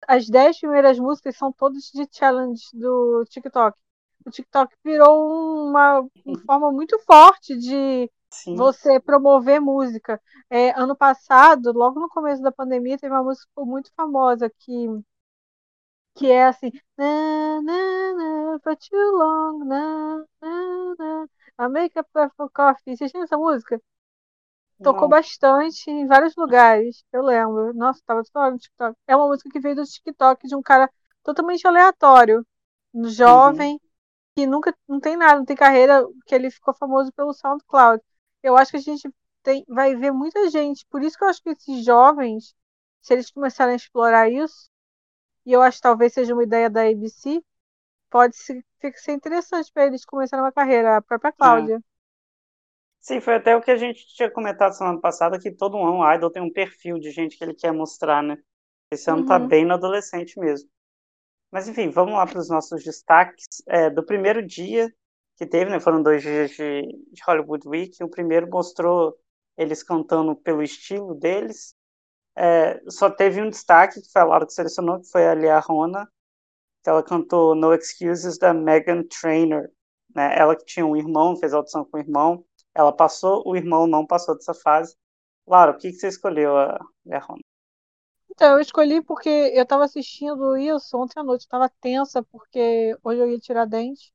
As 0.08 0.28
dez 0.28 0.58
primeiras 0.58 0.98
músicas 0.98 1.36
são 1.36 1.52
todas 1.52 1.90
de 1.92 2.08
challenge 2.10 2.64
do 2.72 3.24
TikTok. 3.28 3.78
O 4.24 4.30
TikTok 4.30 4.74
virou 4.84 5.68
uma, 5.68 6.00
uma 6.24 6.38
forma 6.46 6.72
muito 6.72 6.98
forte 7.00 7.56
de 7.56 8.10
Sim. 8.30 8.54
você 8.54 9.00
promover 9.00 9.60
música. 9.60 10.20
É, 10.48 10.70
ano 10.80 10.96
passado, 10.96 11.72
logo 11.72 12.00
no 12.00 12.08
começo 12.08 12.42
da 12.42 12.52
pandemia, 12.52 12.98
teve 12.98 13.12
uma 13.14 13.24
música 13.24 13.48
muito 13.58 13.92
famosa 13.94 14.50
que 14.50 14.86
que 16.14 16.30
é 16.30 16.46
assim 16.46 16.70
na, 16.96 17.62
na, 17.62 18.14
na, 18.14 18.58
for 18.62 18.76
too 18.76 19.16
long 19.16 19.64
na, 19.64 20.24
na, 20.40 20.94
na, 20.98 21.26
a 21.58 21.68
Make 21.68 21.98
Up 21.98 22.10
for 22.36 22.50
Coffee. 22.50 22.96
Vocês 22.96 23.12
têm 23.12 23.22
essa 23.22 23.36
música? 23.36 23.80
Tocou 24.82 25.02
Não. 25.02 25.08
bastante 25.08 25.90
em 25.90 26.06
vários 26.06 26.34
lugares, 26.36 27.04
eu 27.12 27.22
lembro. 27.22 27.74
Nossa, 27.74 28.00
tava 28.04 28.22
toda 28.32 28.50
no 28.50 28.58
TikTok. 28.58 28.96
É 29.06 29.14
uma 29.14 29.28
música 29.28 29.50
que 29.50 29.60
veio 29.60 29.76
do 29.76 29.84
TikTok 29.84 30.46
de 30.48 30.56
um 30.56 30.62
cara 30.62 30.90
totalmente 31.22 31.66
aleatório, 31.66 32.46
jovem, 33.04 33.74
uhum. 33.74 33.80
que 34.34 34.46
nunca 34.46 34.74
não 34.88 34.98
tem 34.98 35.16
nada, 35.16 35.38
não 35.38 35.44
tem 35.44 35.56
carreira, 35.56 36.02
que 36.26 36.34
ele 36.34 36.50
ficou 36.50 36.72
famoso 36.74 37.12
pelo 37.12 37.34
SoundCloud. 37.34 38.02
Eu 38.42 38.56
acho 38.56 38.70
que 38.70 38.76
a 38.78 38.80
gente 38.80 39.08
tem, 39.42 39.64
vai 39.68 39.94
ver 39.94 40.12
muita 40.12 40.48
gente, 40.50 40.86
por 40.86 41.02
isso 41.02 41.16
que 41.16 41.24
eu 41.24 41.28
acho 41.28 41.42
que 41.42 41.50
esses 41.50 41.84
jovens, 41.84 42.54
se 43.00 43.14
eles 43.14 43.30
começarem 43.30 43.72
a 43.72 43.76
explorar 43.76 44.30
isso, 44.30 44.70
e 45.46 45.52
eu 45.52 45.62
acho 45.62 45.78
que 45.78 45.82
talvez 45.82 46.12
seja 46.12 46.34
uma 46.34 46.42
ideia 46.42 46.68
da 46.68 46.82
ABC, 46.82 47.42
pode 48.10 48.36
ser, 48.36 48.64
ser 48.96 49.12
interessante 49.12 49.72
para 49.72 49.86
eles 49.86 50.04
começarem 50.04 50.44
uma 50.44 50.52
carreira, 50.52 50.96
a 50.96 51.02
própria 51.02 51.32
Cláudia. 51.32 51.76
É. 51.76 51.90
Sim, 53.00 53.20
foi 53.20 53.36
até 53.36 53.56
o 53.56 53.62
que 53.62 53.70
a 53.70 53.76
gente 53.76 54.06
tinha 54.14 54.30
comentado 54.30 54.72
semana 54.72 55.00
passada, 55.00 55.38
que 55.38 55.50
todo 55.50 55.76
um 55.76 56.08
idol 56.12 56.30
tem 56.30 56.42
um 56.42 56.52
perfil 56.52 56.98
de 56.98 57.10
gente 57.10 57.38
que 57.38 57.42
ele 57.42 57.54
quer 57.54 57.72
mostrar, 57.72 58.22
né? 58.22 58.36
Esse 58.92 59.10
ano 59.10 59.24
tá 59.24 59.36
uhum. 59.36 59.40
tá 59.42 59.46
bem 59.46 59.64
no 59.64 59.72
adolescente 59.72 60.38
mesmo. 60.38 60.68
Mas 61.50 61.66
enfim, 61.66 61.88
vamos 61.88 62.14
lá 62.14 62.26
para 62.26 62.38
os 62.38 62.48
nossos 62.48 62.84
destaques. 62.84 63.46
É, 63.66 63.88
do 63.88 64.04
primeiro 64.04 64.46
dia 64.46 64.92
que 65.40 65.46
teve, 65.46 65.70
né? 65.70 65.80
Foram 65.80 66.02
dois 66.02 66.22
dias 66.22 66.50
de, 66.50 66.82
de 66.82 67.22
Hollywood 67.26 67.66
Week. 67.66 68.04
O 68.04 68.10
primeiro 68.10 68.46
mostrou 68.46 69.16
eles 69.56 69.82
cantando 69.82 70.36
pelo 70.36 70.62
estilo 70.62 71.14
deles. 71.14 71.74
É, 72.36 72.78
só 72.90 73.08
teve 73.08 73.40
um 73.40 73.48
destaque 73.48 74.02
que 74.02 74.12
foi 74.12 74.20
a 74.20 74.26
Laura 74.26 74.44
que 74.44 74.52
selecionou, 74.52 75.00
que 75.00 75.08
foi 75.08 75.26
a 75.26 75.34
Lia 75.34 75.58
Rona, 75.58 76.06
que 76.84 76.90
ela 76.90 77.02
cantou 77.02 77.54
No 77.54 77.72
Excuses 77.72 78.36
da 78.36 78.52
Megan 78.52 79.02
Trainor. 79.04 79.70
Né? 80.14 80.38
Ela 80.38 80.54
que 80.54 80.66
tinha 80.66 80.84
um 80.84 80.94
irmão, 80.94 81.34
fez 81.34 81.54
audição 81.54 81.86
com 81.86 81.96
o 81.96 82.00
irmão, 82.00 82.44
ela 82.74 82.92
passou, 82.92 83.42
o 83.46 83.56
irmão 83.56 83.86
não 83.86 84.06
passou 84.06 84.36
dessa 84.36 84.52
fase. 84.52 84.94
Laura, 85.46 85.72
por 85.72 85.80
que, 85.80 85.88
que 85.88 85.96
você 85.96 86.08
escolheu 86.08 86.54
a 86.54 86.78
Ronda? 87.18 87.40
Então, 88.30 88.52
eu 88.52 88.60
escolhi 88.60 89.02
porque 89.02 89.28
eu 89.28 89.62
estava 89.62 89.84
assistindo 89.84 90.54
isso 90.58 90.98
ontem 90.98 91.18
à 91.18 91.24
noite, 91.24 91.42
estava 91.42 91.70
tensa, 91.80 92.22
porque 92.24 92.94
hoje 93.02 93.20
eu 93.20 93.30
ia 93.30 93.38
tirar 93.38 93.64
dente. 93.64 94.12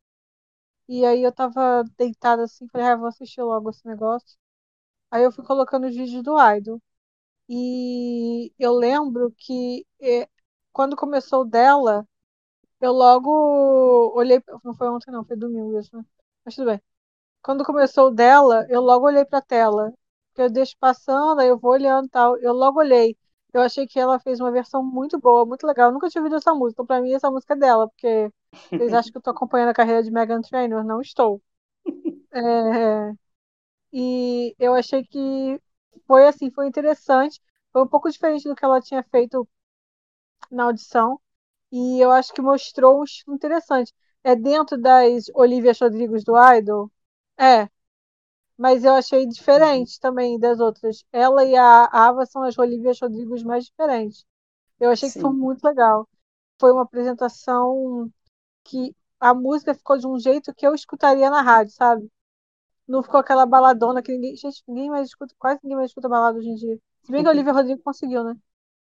E 0.88 1.06
aí 1.06 1.24
eu 1.24 1.30
estava 1.30 1.84
deitada 1.98 2.44
assim, 2.44 2.68
falei, 2.70 2.88
ah, 2.88 2.96
vou 2.96 3.08
assistir 3.08 3.42
logo 3.42 3.70
esse 3.72 3.86
negócio. 3.88 4.38
Aí 5.12 5.24
eu 5.24 5.32
fui 5.32 5.46
colocando 5.46 5.88
os 5.88 5.96
vídeos 5.96 6.24
do 6.24 6.36
Idol. 6.56 6.82
E 7.50 8.54
eu 8.60 8.74
lembro 8.74 9.34
que 9.38 9.86
eh, 10.02 10.30
quando 10.74 10.96
começou 10.98 11.46
dela, 11.46 12.08
eu 12.82 12.92
logo 12.94 13.30
olhei. 14.16 14.42
Não 14.64 14.74
foi 14.76 14.90
ontem, 14.90 15.12
não, 15.12 15.26
foi 15.26 15.38
domingo 15.38 15.80
isso, 15.80 15.96
né? 15.98 16.04
Mas 16.46 16.56
tudo 16.56 16.68
bem. 16.68 16.82
Quando 17.44 17.66
começou 17.66 18.08
o 18.10 18.12
dela, 18.12 18.66
eu 18.70 18.82
logo 18.82 19.08
olhei 19.08 19.26
pra 19.26 19.42
tela. 19.42 19.94
Que 20.36 20.44
eu 20.44 20.52
deixo 20.52 20.76
passando, 20.80 21.42
aí 21.42 21.50
eu 21.50 21.58
vou 21.60 21.72
olhando 21.74 22.08
e 22.08 22.10
tal. 22.10 22.38
Eu 22.40 22.54
logo 22.54 22.80
olhei. 22.80 23.18
Eu 23.56 23.62
achei 23.62 23.88
que 23.88 23.98
ela 24.00 24.20
fez 24.20 24.40
uma 24.42 24.52
versão 24.52 24.84
muito 24.84 25.18
boa, 25.20 25.46
muito 25.46 25.66
legal. 25.66 25.90
Eu 25.90 25.94
nunca 25.94 26.10
tinha 26.10 26.22
ouvido 26.22 26.36
essa 26.38 26.54
música. 26.54 26.76
Então, 26.76 26.86
pra 26.86 27.02
mim, 27.02 27.14
essa 27.14 27.32
música 27.32 27.54
é 27.54 27.58
dela, 27.58 27.88
porque 27.88 28.30
vocês 28.78 28.94
acham 28.94 29.12
que 29.12 29.18
eu 29.18 29.22
tô 29.22 29.30
acompanhando 29.32 29.70
a 29.70 29.74
carreira 29.74 30.04
de 30.04 30.12
Megan 30.12 30.42
Trainor? 30.42 30.84
Não 30.84 31.00
estou. 31.02 31.42
É... 32.34 33.14
E 33.94 34.56
eu 34.60 34.74
achei 34.76 35.04
que 35.06 35.62
foi 36.08 36.28
assim, 36.28 36.52
foi 36.52 36.68
interessante. 36.68 37.42
Foi 37.72 37.84
um 37.84 37.88
pouco 37.88 38.10
diferente 38.12 38.48
do 38.48 38.56
que 38.56 38.66
ela 38.66 38.82
tinha 38.82 39.04
feito 39.04 39.48
na 40.52 40.66
audição. 40.66 41.20
E 41.72 42.00
eu 42.02 42.12
acho 42.12 42.34
que 42.34 42.42
mostrou 42.42 43.02
um 43.02 43.04
estilo 43.04 43.36
interessante. 43.36 43.94
É 44.24 44.36
dentro 44.36 44.78
das 44.78 45.26
Olivia 45.34 45.74
Rodrigues 45.80 46.24
do 46.24 46.34
Idol? 46.56 46.92
É. 47.38 47.70
Mas 48.58 48.84
eu 48.84 48.94
achei 48.94 49.26
diferente 49.28 50.00
também 50.00 50.40
das 50.40 50.60
outras. 50.60 51.04
Ela 51.12 51.44
e 51.44 51.56
a 51.56 51.90
Ava 51.92 52.26
são 52.26 52.44
as 52.44 52.58
Olivia 52.58 52.92
Rodrigues 53.02 53.44
mais 53.44 53.66
diferentes. 53.66 54.26
Eu 54.80 54.92
achei 54.92 55.10
Sim. 55.10 55.20
que 55.20 55.22
foi 55.22 55.34
muito 55.34 55.64
legal. 55.64 56.08
Foi 56.60 56.72
uma 56.72 56.84
apresentação 56.84 58.10
que 58.64 58.96
a 59.20 59.34
música 59.34 59.74
ficou 59.74 59.98
de 59.98 60.08
um 60.08 60.20
jeito 60.20 60.54
que 60.54 60.66
eu 60.66 60.74
escutaria 60.74 61.30
na 61.30 61.42
rádio, 61.42 61.74
sabe? 61.74 62.10
não 62.88 63.04
ficou 63.04 63.20
aquela 63.20 63.46
baladona 63.46 64.02
que 64.02 64.12
ninguém. 64.12 64.36
Gente, 64.36 64.64
ninguém 64.68 64.90
mais 64.90 65.08
escuta, 65.08 65.34
quase 65.38 65.60
ninguém 65.64 65.78
mais 65.78 65.90
escuta 65.90 66.10
balada 66.10 66.38
hoje 66.38 66.50
em 66.50 66.56
dia. 66.56 66.80
Se 67.04 67.12
bem 67.12 67.22
que 67.24 67.28
a 67.28 67.32
Olivia 67.32 67.54
Rodrigo 67.54 67.82
conseguiu, 67.84 68.24
né? 68.24 68.36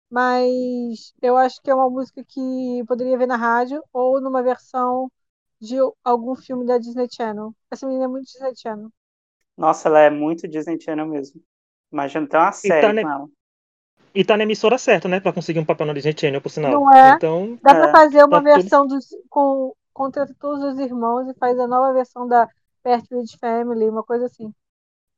Mas 0.10 1.14
eu 1.22 1.38
acho 1.38 1.62
que 1.62 1.70
é 1.70 1.76
uma 1.76 1.90
música 1.90 2.24
que 2.24 2.84
poderia 2.88 3.18
ver 3.18 3.28
na 3.28 3.36
rádio 3.36 3.84
ou 3.94 4.20
numa 4.22 4.42
versão 4.42 5.12
de 5.62 5.78
algum 6.04 6.36
filme 6.36 6.66
da 6.66 6.78
Disney 6.78 7.08
Channel. 7.12 7.54
Essa 7.70 7.86
menina 7.86 8.06
é 8.06 8.08
muito 8.08 8.26
Disney 8.26 8.54
Channel. 8.56 8.92
Nossa, 9.60 9.89
ela 9.89 10.00
é 10.00 10.10
muito 10.10 10.48
Disney 10.48 10.80
Channel 10.80 11.06
mesmo. 11.06 11.42
Imagina 11.92 12.25
ter 12.28 12.38
uma 12.38 12.51
série 12.51 12.82
tá 12.96 13.01
com 13.04 13.10
ela. 13.12 13.28
E 14.16 14.24
tá 14.24 14.38
na 14.38 14.44
emissora 14.44 14.78
certa, 14.78 15.08
né? 15.08 15.20
Pra 15.20 15.34
conseguir 15.34 15.60
um 15.60 15.66
papel 15.66 15.86
na 15.86 15.94
Disney 15.94 16.16
Channel, 16.18 16.42
por 16.42 16.50
sinal. 16.50 16.72
Não 16.72 16.94
é? 16.94 17.12
Então, 17.16 17.60
Dá 17.62 17.72
É, 17.72 17.74
pra 17.75 17.92
fazer 17.92 18.20
uma 18.24 18.30
tá 18.30 18.38
tudo- 18.38 18.44
versão 18.62 18.88
dos, 18.88 19.08
com, 19.30 19.74
contra 19.94 20.25
todos 20.39 20.63
os 20.63 20.80
irmãos 20.80 21.30
e 21.30 21.34
faz 21.38 21.60
a 21.60 21.68
nova 21.68 21.94
versão 21.94 22.28
da 22.28 22.48
Partridge 22.82 23.38
Family, 23.39 23.89
uma 23.89 24.01
coisa 24.04 24.25
assim. 24.28 24.51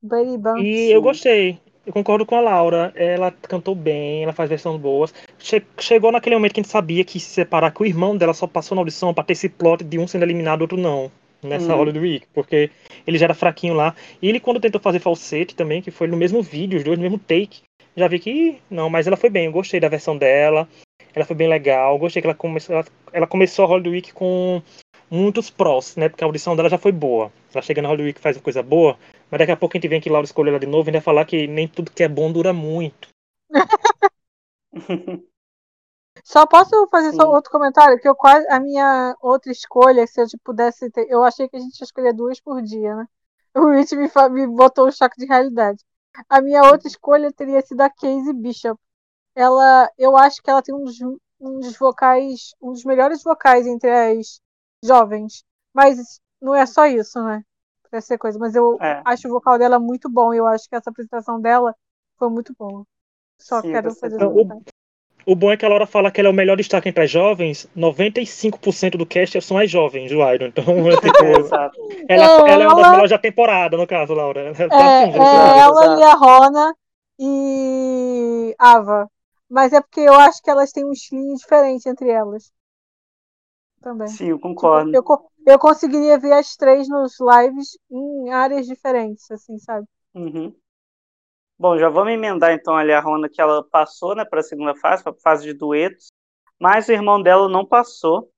Brady 0.02 0.38
Bunch. 0.38 0.62
E 0.64 0.92
eu 0.92 1.02
gostei. 1.02 1.60
Eu 1.86 1.94
concordo 1.94 2.26
com 2.26 2.36
a 2.36 2.42
Laura. 2.42 2.92
Ela 2.96 3.32
cantou 3.32 3.76
bem, 3.76 4.24
ela 4.24 4.34
faz 4.34 4.50
versões 4.50 4.80
boas. 4.82 5.14
Che- 5.38 5.64
chegou 5.80 6.12
naquele 6.12 6.36
momento 6.36 6.54
que 6.54 6.60
a 6.60 6.64
gente 6.64 6.72
sabia 6.72 7.06
que 7.06 7.20
se 7.20 7.30
separar, 7.30 7.72
que 7.72 7.82
o 7.82 7.86
irmão 7.86 8.18
dela 8.18 8.34
só 8.34 8.48
passou 8.48 8.76
na 8.76 8.82
audição 8.82 9.14
pra 9.14 9.24
ter 9.24 9.34
esse 9.34 9.48
plot 9.50 9.84
de 9.84 10.00
um 10.00 10.08
sendo 10.08 10.24
eliminado, 10.24 10.62
outro 10.64 10.78
não. 10.78 11.12
Nessa 11.44 11.72
Uhum. 11.72 11.78
Hollywood 11.78 12.00
Week, 12.00 12.28
porque 12.34 12.70
ele 13.06 13.18
já 13.18 13.26
era 13.26 13.34
fraquinho 13.34 13.74
lá. 13.74 13.96
E 14.22 14.30
ele, 14.30 14.40
quando 14.40 14.60
tentou 14.60 14.80
fazer 14.80 15.00
falsete 15.00 15.56
também, 15.56 15.82
que 15.82 15.90
foi 15.90 16.08
no 16.08 16.16
mesmo 16.16 16.42
vídeo, 16.42 16.78
os 16.78 16.84
dois 16.84 16.98
no 16.98 17.04
mesmo 17.04 17.18
take, 17.18 17.62
já 17.96 18.08
vi 18.08 18.20
que, 18.20 18.58
não, 18.70 18.90
mas 18.90 19.08
ela 19.08 19.18
foi 19.18 19.30
bem. 19.30 19.46
Eu 19.46 19.52
gostei 19.52 19.80
da 19.80 19.90
versão 19.90 20.16
dela. 20.16 20.68
Ela 21.14 21.26
foi 21.26 21.36
bem 21.36 21.48
legal. 21.48 21.98
Gostei 21.98 22.22
que 22.22 22.28
ela 22.28 22.36
começou, 22.36 22.76
ela, 22.76 22.86
ela 23.12 23.28
começou 23.28 23.66
a 23.66 23.68
Hollywood 23.68 23.90
Week 23.90 24.14
com 24.14 24.62
muitos 25.10 25.50
prós, 25.50 25.96
né? 25.98 26.08
Porque 26.08 26.24
a 26.24 26.28
audição 26.28 26.56
dela 26.56 26.70
já 26.70 26.78
foi 26.78 26.92
boa. 26.92 27.32
Ela 27.54 27.62
chega 27.62 27.82
na 27.82 27.90
Hollywood 27.90 28.10
Week 28.10 28.20
e 28.20 28.24
faz 28.24 28.38
uma 28.38 28.44
coisa 28.44 28.64
boa, 28.64 28.98
mas 29.30 29.40
daqui 29.40 29.52
a 29.52 29.58
pouco 29.58 29.76
a 29.76 29.78
gente 29.78 29.90
vem 29.90 30.00
que 30.00 30.10
Laura 30.10 30.26
escolheu 30.26 30.52
ela 30.52 30.60
de 30.60 30.68
novo 30.68 30.88
e 30.88 30.90
ainda 30.90 31.02
falar 31.02 31.26
que 31.26 31.48
nem 31.48 31.68
tudo 31.68 31.92
que 31.92 32.04
é 32.04 32.08
bom 32.08 32.32
dura 32.32 32.54
muito. 32.54 33.10
Só 36.24 36.46
posso 36.46 36.88
fazer 36.88 37.14
só 37.14 37.24
Sim. 37.24 37.28
outro 37.30 37.52
comentário? 37.52 38.00
Que 38.00 38.08
eu 38.08 38.16
quase. 38.16 38.48
A 38.50 38.60
minha 38.60 39.16
outra 39.22 39.52
escolha, 39.52 40.06
se 40.08 40.22
eu 40.22 40.28
pudesse 40.44 40.90
ter. 40.90 41.08
Eu 41.10 41.24
achei 41.24 41.48
que 41.50 41.58
a 41.58 41.60
gente 41.60 41.80
ia 41.80 41.84
escolher 41.86 42.14
duas 42.14 42.40
por 42.40 42.62
dia, 42.62 42.96
né? 42.96 43.08
O 43.54 43.70
Rich 43.70 43.96
me, 43.98 44.10
me 44.30 44.48
botou 44.48 44.88
um 44.88 44.92
choque 44.92 45.18
de 45.18 45.26
realidade. 45.26 45.84
A 46.30 46.40
minha 46.42 46.64
outra 46.64 46.88
escolha 46.88 47.32
teria 47.34 47.62
sido 47.62 47.82
a 47.82 47.90
Casey 47.90 48.34
Bishop. 48.34 48.80
Ela. 49.36 49.90
Eu 49.98 50.18
acho 50.18 50.42
que 50.42 50.50
ela 50.50 50.62
tem 50.62 50.74
um 50.74 50.84
dos, 50.84 51.02
um 51.40 51.60
dos 51.60 51.78
vocais. 51.78 52.54
Um 52.62 52.72
dos 52.72 52.86
melhores 52.86 53.22
vocais 53.24 53.68
entre 53.68 53.90
as 53.90 54.40
jovens. 54.84 55.44
Mas 55.74 56.20
não 56.42 56.56
é 56.56 56.66
só 56.66 56.86
isso, 56.86 57.22
né? 57.24 57.44
Pra 57.90 58.00
ser 58.00 58.18
coisa. 58.18 58.40
Mas 58.40 58.56
eu 58.56 58.78
É. 58.82 59.02
acho 59.06 59.28
o 59.28 59.32
vocal 59.32 59.58
dela 59.58 59.80
muito 59.80 60.10
bom. 60.10 60.34
Eu 60.34 60.48
acho 60.48 60.70
que 60.70 60.76
essa 60.76 60.90
apresentação 60.90 61.42
dela 61.42 61.76
foi 62.18 62.30
muito 62.30 62.54
boa. 62.58 62.86
Só 63.38 63.62
Sim, 63.62 63.72
quero 63.72 63.94
fazer 63.96 64.18
comentário. 64.18 64.64
O 65.26 65.36
bom 65.36 65.52
é 65.52 65.58
que 65.58 65.66
a 65.66 65.70
Laura 65.70 65.86
fala 65.86 66.12
que 66.12 66.20
ela 66.20 66.30
é 66.30 66.32
o 66.32 66.34
melhor 66.34 66.58
destaque 66.58 66.90
entre 66.90 67.04
as 67.04 67.12
jovens, 67.12 67.68
95% 67.76 68.98
do 68.98 69.06
cast 69.06 69.40
são 69.42 69.58
as 69.58 69.70
jovens 69.70 70.10
do 70.12 70.18
Iron. 70.34 70.48
Então, 70.48 70.64
é, 70.92 70.98
tipo, 70.98 71.24
ela, 72.08 72.32
É, 72.32 72.42
ela 72.46 72.64
é 72.64 72.68
uma 72.68 72.76
das 72.76 72.88
ela- 72.88 72.90
melhores 72.90 73.12
da 73.12 73.18
temporada, 73.18 73.78
no 73.78 73.88
caso, 73.88 74.14
Laura. 74.14 74.42
Ela 74.58 74.72
tá 74.72 74.86
É, 74.86 74.88
assim, 74.88 75.26
já 75.26 75.48
é 75.50 75.60
ela 75.60 75.88
e 76.00 76.04
a 76.04 76.14
Rona 76.16 76.74
e 77.20 78.56
Ava. 78.58 79.10
Mas 79.50 79.74
é 79.74 79.82
porque 79.82 80.00
eu 80.02 80.14
acho 80.14 80.42
que 80.42 80.50
elas 80.50 80.72
têm 80.72 80.86
um 80.86 80.92
estilinho 80.94 81.36
diferente 81.36 81.88
entre 81.90 82.10
elas. 82.10 82.52
Também. 83.82 84.18
Sim, 84.18 84.28
eu 84.28 84.40
Tipo, 84.60 84.88
concordo. 84.88 84.92
eu, 84.92 85.04
eu 85.48 85.60
conseguiria 85.60 86.20
ver 86.20 86.34
as 86.34 86.56
três 86.56 86.88
nos 86.90 87.16
lives 87.20 87.78
em 87.92 88.32
áreas 88.32 88.66
diferentes, 88.68 89.30
assim, 89.32 89.58
sabe? 89.60 89.88
Uhum. 90.14 90.56
Bom, 91.62 91.78
já 91.78 91.90
vamos 91.90 92.12
emendar 92.12 92.54
então 92.54 92.76
ali 92.76 92.92
a 92.92 93.00
Rona 93.00 93.30
que 93.30 93.40
ela 93.40 93.64
passou, 93.64 94.16
né, 94.16 94.26
para 94.26 94.40
a 94.40 94.44
segunda 94.44 94.74
fase, 94.76 95.04
para 95.04 95.12
a 95.12 95.22
fase 95.22 95.44
de 95.44 95.54
duetos, 95.54 96.08
mas 96.60 96.88
o 96.88 96.92
irmão 96.92 97.22
dela 97.22 97.48
não 97.48 97.64
passou. 97.64 98.32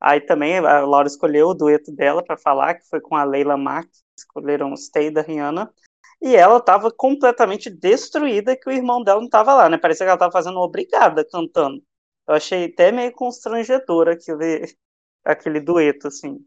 Aí 0.00 0.20
também 0.20 0.58
a 0.58 0.84
Laura 0.84 1.06
escolheu 1.06 1.50
o 1.50 1.54
dueto 1.54 1.92
dela 1.92 2.20
para 2.20 2.36
falar, 2.36 2.74
que 2.74 2.88
foi 2.88 3.00
com 3.00 3.14
a 3.14 3.22
Leila 3.22 3.56
Marques, 3.56 4.02
escolheram 4.18 4.76
Stay 4.76 5.08
da 5.08 5.22
Rihanna, 5.22 5.72
e 6.20 6.34
ela 6.34 6.56
estava 6.58 6.90
completamente 6.90 7.70
destruída 7.70 8.56
que 8.56 8.68
o 8.68 8.72
irmão 8.72 9.04
dela 9.04 9.20
não 9.20 9.26
estava 9.26 9.54
lá, 9.54 9.68
né? 9.68 9.78
Parecia 9.78 10.04
que 10.04 10.10
ela 10.10 10.16
estava 10.16 10.32
fazendo 10.32 10.58
obrigada 10.58 11.24
cantando. 11.24 11.80
Eu 12.26 12.34
achei 12.34 12.64
até 12.64 12.90
meio 12.90 13.12
constrangedor 13.12 14.08
aquele, 14.08 14.66
aquele 15.24 15.60
dueto, 15.60 16.08
assim. 16.08 16.44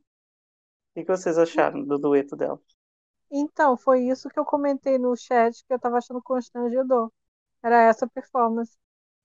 O 0.94 1.06
que 1.06 1.06
vocês 1.06 1.38
acharam 1.38 1.86
do 1.86 1.98
dueto 1.98 2.36
dela? 2.36 2.60
Então, 3.32 3.78
foi 3.78 4.04
isso 4.08 4.30
que 4.30 4.40
eu 4.40 4.46
comentei 4.46 4.98
no 4.98 5.16
chat 5.16 5.64
que 5.66 5.74
eu 5.74 5.80
tava 5.80 5.98
achando 5.98 6.22
constrangedor. 6.22 7.12
Era 7.64 7.84
essa 7.84 8.08
performance. 8.10 8.78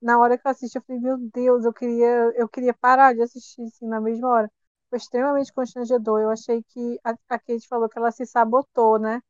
Na 0.02 0.18
hora 0.20 0.38
que 0.38 0.46
eu 0.46 0.50
assisti, 0.52 0.78
eu 0.78 0.82
falei, 0.84 1.02
meu 1.02 1.18
Deus, 1.18 1.64
eu 1.64 1.72
queria, 1.74 2.06
eu 2.36 2.48
queria 2.48 2.74
parar 2.74 3.14
de 3.14 3.22
assistir 3.22 3.62
assim, 3.64 3.86
na 3.88 4.00
mesma 4.00 4.28
hora. 4.30 4.52
Foi 4.90 4.98
extremamente 4.98 5.52
constrangedor. 5.52 6.20
Eu 6.22 6.30
achei 6.30 6.62
que 6.64 7.00
a, 7.04 7.12
a 7.30 7.38
Kate 7.40 7.68
falou 7.68 7.88
que 7.88 7.98
ela 7.98 8.12
se 8.12 8.26
sabotou, 8.26 8.98
né? 9.00 9.22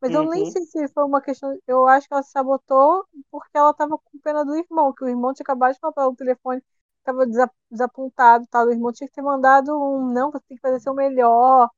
Mas 0.00 0.14
eu 0.14 0.24
nem 0.24 0.44
Uhum. 0.44 0.46
sei 0.46 0.64
se 0.66 0.88
foi 0.88 1.04
uma 1.04 1.20
questão. 1.22 1.56
Eu 1.66 1.86
acho 1.86 2.08
que 2.08 2.14
ela 2.14 2.22
se 2.22 2.30
sabotou 2.32 3.06
porque 3.30 3.50
ela 3.58 3.74
tava 3.74 3.98
com 3.98 4.18
pena 4.22 4.44
do 4.44 4.56
irmão, 4.56 4.92
que 4.94 5.04
o 5.04 5.08
irmão 5.08 5.32
tinha 5.34 5.44
acabado 5.44 5.74
de 5.74 5.80
falar 5.80 6.08
o 6.08 6.16
telefone, 6.16 6.62
tava 7.04 7.26
desa- 7.26 7.50
desapontado, 7.70 8.46
tal. 8.50 8.66
O 8.66 8.72
irmão 8.72 8.92
tinha 8.92 9.08
que 9.08 9.14
ter 9.14 9.22
mandado 9.22 9.72
um, 9.76 10.12
não, 10.12 10.30
você 10.30 10.40
tem 10.48 10.56
que 10.56 10.60
fazer 10.62 10.80
seu 10.80 10.94
melhor. 10.94 11.70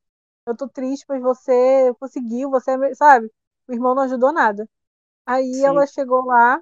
Eu 0.47 0.57
tô 0.57 0.69
triste, 0.69 1.05
mas 1.09 1.23
você 1.23 1.95
conseguiu, 2.01 2.51
você 2.51 2.73
é 2.73 2.95
sabe? 2.95 3.31
O 3.69 3.73
irmão 3.73 3.95
não 3.95 4.03
ajudou 4.05 4.33
nada. 4.33 4.69
Aí 5.27 5.63
Sim. 5.63 5.65
ela 5.65 5.87
chegou 5.87 6.25
lá 6.27 6.61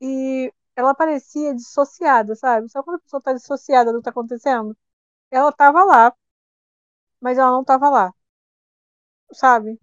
e 0.00 0.52
ela 0.76 0.94
parecia 0.94 1.54
dissociada, 1.54 2.34
sabe? 2.36 2.70
Sabe 2.70 2.84
quando 2.86 2.96
a 2.98 3.00
pessoa 3.00 3.22
tá 3.22 3.32
dissociada 3.34 3.92
do 3.92 3.98
que 4.00 4.04
tá 4.04 4.10
acontecendo? 4.10 4.76
Ela 5.30 5.52
tava 5.52 5.84
lá, 5.84 6.14
mas 7.20 7.38
ela 7.38 7.50
não 7.50 7.64
tava 7.64 7.88
lá, 7.90 8.12
sabe? 9.32 9.78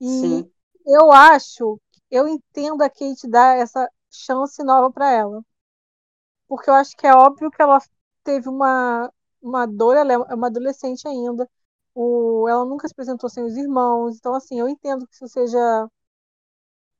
E 0.00 0.06
Sim. 0.06 0.50
eu 0.86 1.12
acho, 1.12 1.80
eu 2.10 2.28
entendo 2.28 2.82
a 2.82 2.90
Kate 2.90 3.28
dar 3.28 3.58
essa 3.58 3.88
chance 4.10 4.62
nova 4.64 4.92
pra 4.92 5.10
ela. 5.12 5.42
Porque 6.48 6.70
eu 6.70 6.74
acho 6.74 6.96
que 6.96 7.06
é 7.06 7.14
óbvio 7.14 7.50
que 7.50 7.60
ela 7.62 7.78
teve 8.22 8.48
uma, 8.48 9.12
uma 9.42 9.66
dor, 9.66 9.96
ela 9.96 10.12
é 10.12 10.34
uma 10.34 10.46
adolescente 10.48 11.06
ainda. 11.06 11.48
O, 11.94 12.48
ela 12.48 12.64
nunca 12.64 12.88
se 12.88 12.92
apresentou 12.92 13.28
sem 13.30 13.44
os 13.44 13.56
irmãos. 13.56 14.16
Então, 14.18 14.34
assim, 14.34 14.58
eu 14.60 14.68
entendo 14.68 15.06
que 15.06 15.14
isso 15.14 15.28
seja 15.28 15.88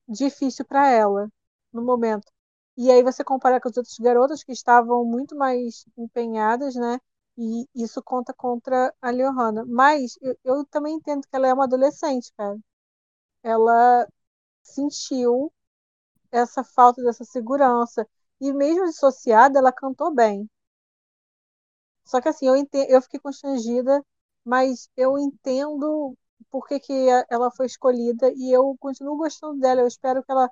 difícil 0.09 0.65
pra 0.65 0.89
ela 0.89 1.29
no 1.73 1.83
momento. 1.83 2.31
E 2.77 2.91
aí 2.91 3.03
você 3.03 3.23
compara 3.25 3.61
com 3.61 3.69
as 3.69 3.77
outras 3.77 3.97
garotas 3.99 4.43
que 4.45 4.53
estavam 4.53 5.05
muito 5.05 5.37
mais 5.37 5.85
empenhadas, 5.97 6.75
né? 6.75 6.99
E 7.39 7.67
isso 7.75 8.03
conta 8.03 8.33
contra 8.35 8.95
a 9.01 9.13
Johanna. 9.13 9.65
Mas 9.67 10.17
eu, 10.23 10.37
eu 10.45 10.65
também 10.67 10.95
entendo 10.97 11.23
que 11.23 11.35
ela 11.37 11.49
é 11.49 11.55
uma 11.55 11.65
adolescente, 11.65 12.33
cara. 12.37 12.59
Ela 13.45 14.09
sentiu 14.63 15.53
essa 16.33 16.65
falta 16.65 17.03
dessa 17.03 17.25
segurança. 17.25 18.07
E 18.41 18.53
mesmo 18.53 18.87
dissociada, 18.87 19.59
ela 19.61 19.73
cantou 19.73 20.15
bem. 20.15 20.49
Só 22.05 22.19
que 22.21 22.29
assim, 22.29 22.47
eu, 22.49 22.57
ente- 22.57 22.87
eu 22.89 23.01
fiquei 23.03 23.21
constrangida, 23.21 24.03
mas 24.45 24.89
eu 24.97 25.19
entendo 25.19 26.17
por 26.51 26.67
que, 26.67 26.81
que 26.81 26.93
ela 27.31 27.51
foi 27.53 27.67
escolhida 27.67 28.33
e 28.37 28.53
eu 28.55 28.77
continuo 28.81 29.17
gostando 29.17 29.61
dela. 29.61 29.81
Eu 29.83 29.87
espero 29.89 30.23
que 30.25 30.31
ela 30.33 30.51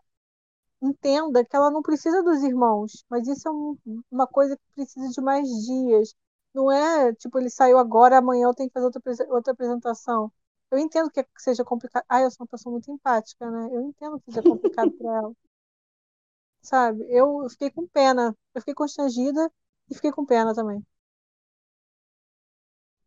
entenda 0.82 1.44
que 1.44 1.56
ela 1.56 1.70
não 1.70 1.82
precisa 1.82 2.22
dos 2.22 2.42
irmãos, 2.42 3.04
mas 3.08 3.26
isso 3.28 3.48
é 3.48 3.50
um- 3.52 3.78
uma 4.10 4.26
coisa 4.26 4.56
que 4.56 4.62
precisa 4.74 5.08
de 5.10 5.20
mais 5.20 5.48
dias. 5.48 6.14
Não 6.54 6.70
é 6.70 7.14
tipo, 7.14 7.38
ele 7.38 7.50
saiu 7.50 7.78
agora, 7.78 8.18
amanhã 8.18 8.46
eu 8.48 8.54
tenho 8.54 8.68
que 8.68 8.74
fazer 8.74 8.86
outra, 8.86 9.02
outra 9.34 9.52
apresentação. 9.52 10.32
Eu 10.70 10.78
entendo 10.78 11.10
que 11.10 11.24
seja 11.38 11.64
complicado. 11.64 12.04
Ah, 12.08 12.20
eu 12.22 12.30
sou 12.30 12.44
uma 12.44 12.48
pessoa 12.48 12.72
muito 12.72 12.90
empática, 12.90 13.50
né? 13.50 13.68
Eu 13.72 13.82
entendo 13.82 14.18
que 14.20 14.26
seja 14.32 14.42
complicado 14.42 14.92
para 14.98 15.10
ela. 15.18 15.32
Sabe? 16.62 17.04
Eu 17.08 17.48
fiquei 17.50 17.70
com 17.70 17.86
pena. 17.86 18.36
Eu 18.54 18.60
fiquei 18.60 18.74
constrangida 18.74 19.50
e 19.90 19.94
fiquei 19.94 20.10
com 20.12 20.24
pena 20.26 20.54
também. 20.54 20.84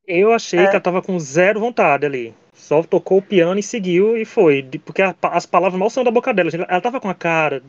Eu 0.08 0.32
achei 0.34 0.60
É. 0.60 0.64
que 0.66 0.70
ela 0.72 0.80
tava 0.82 1.02
com 1.02 1.18
zero 1.20 1.60
vontade 1.60 2.06
ali. 2.06 2.34
Só 2.54 2.82
tocou 2.84 3.18
o 3.18 3.22
piano 3.22 3.60
e 3.60 3.64
seguiu 3.64 4.18
e 4.18 4.26
foi. 4.26 4.64
Porque 4.86 5.02
a- 5.02 5.16
as 5.24 5.46
palavras 5.46 5.78
mal 5.80 5.90
saíram 5.90 6.06
da 6.06 6.12
boca 6.12 6.34
dela. 6.34 6.50
gente. 6.50 6.66
Ela 6.68 6.82
tava 6.82 7.00
com 7.02 7.10
a 7.10 7.14
cara, 7.14 7.62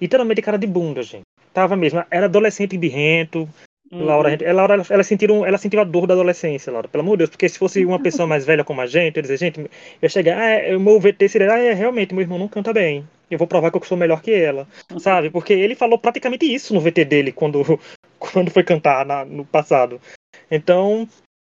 literalmente 0.00 0.42
cara 0.42 0.56
de 0.58 0.66
bunda, 0.66 1.02
gente. 1.02 1.22
Tava 1.52 1.76
mesmo. 1.76 2.02
Era 2.10 2.26
adolescente 2.26 2.76
birrento. 2.78 3.48
Uhum. 3.92 4.04
Laura, 4.04 4.30
gente- 4.30 4.44
Laura, 4.52 4.74
ela, 4.74 4.86
ela, 4.88 5.02
sentiu, 5.02 5.44
ela 5.44 5.58
sentiu 5.58 5.80
a 5.80 5.84
dor 5.84 6.06
da 6.06 6.14
adolescência, 6.14 6.72
Laura. 6.72 6.86
Pelo 6.86 7.02
amor 7.02 7.12
de 7.12 7.18
Deus. 7.18 7.30
Porque 7.30 7.48
se 7.48 7.58
fosse 7.58 7.84
uma 7.84 7.98
pessoa 8.02 8.26
mais 8.26 8.44
velha 8.46 8.62
como 8.64 8.80
a 8.80 8.86
gente, 8.86 9.16
eu 9.16 9.18
ia 9.18 9.22
dizer, 9.22 9.36
gente, 9.36 9.58
eu 9.60 9.68
ia 10.02 10.08
chegar, 10.08 10.38
ah, 10.38 10.48
é, 10.48 10.76
o 10.76 10.80
meu 10.80 10.98
VT 11.00 11.28
seria, 11.28 11.52
ah, 11.52 11.58
é, 11.58 11.72
realmente, 11.72 12.14
meu 12.14 12.22
irmão 12.22 12.38
não 12.38 12.46
canta 12.48 12.72
bem. 12.72 13.04
Eu 13.28 13.36
vou 13.38 13.46
provar 13.48 13.70
que 13.70 13.76
eu 13.76 13.82
sou 13.84 13.98
melhor 13.98 14.22
que 14.22 14.32
ela. 14.32 14.66
Sabe? 14.98 15.28
Porque 15.30 15.52
ele 15.52 15.74
falou 15.74 15.98
praticamente 15.98 16.44
isso 16.52 16.72
no 16.72 16.80
VT 16.80 17.04
dele 17.04 17.32
quando, 17.32 17.62
quando 18.18 18.50
foi 18.50 18.62
cantar 18.62 19.04
na- 19.04 19.24
no 19.24 19.44
passado. 19.44 20.00
Então, 20.50 21.08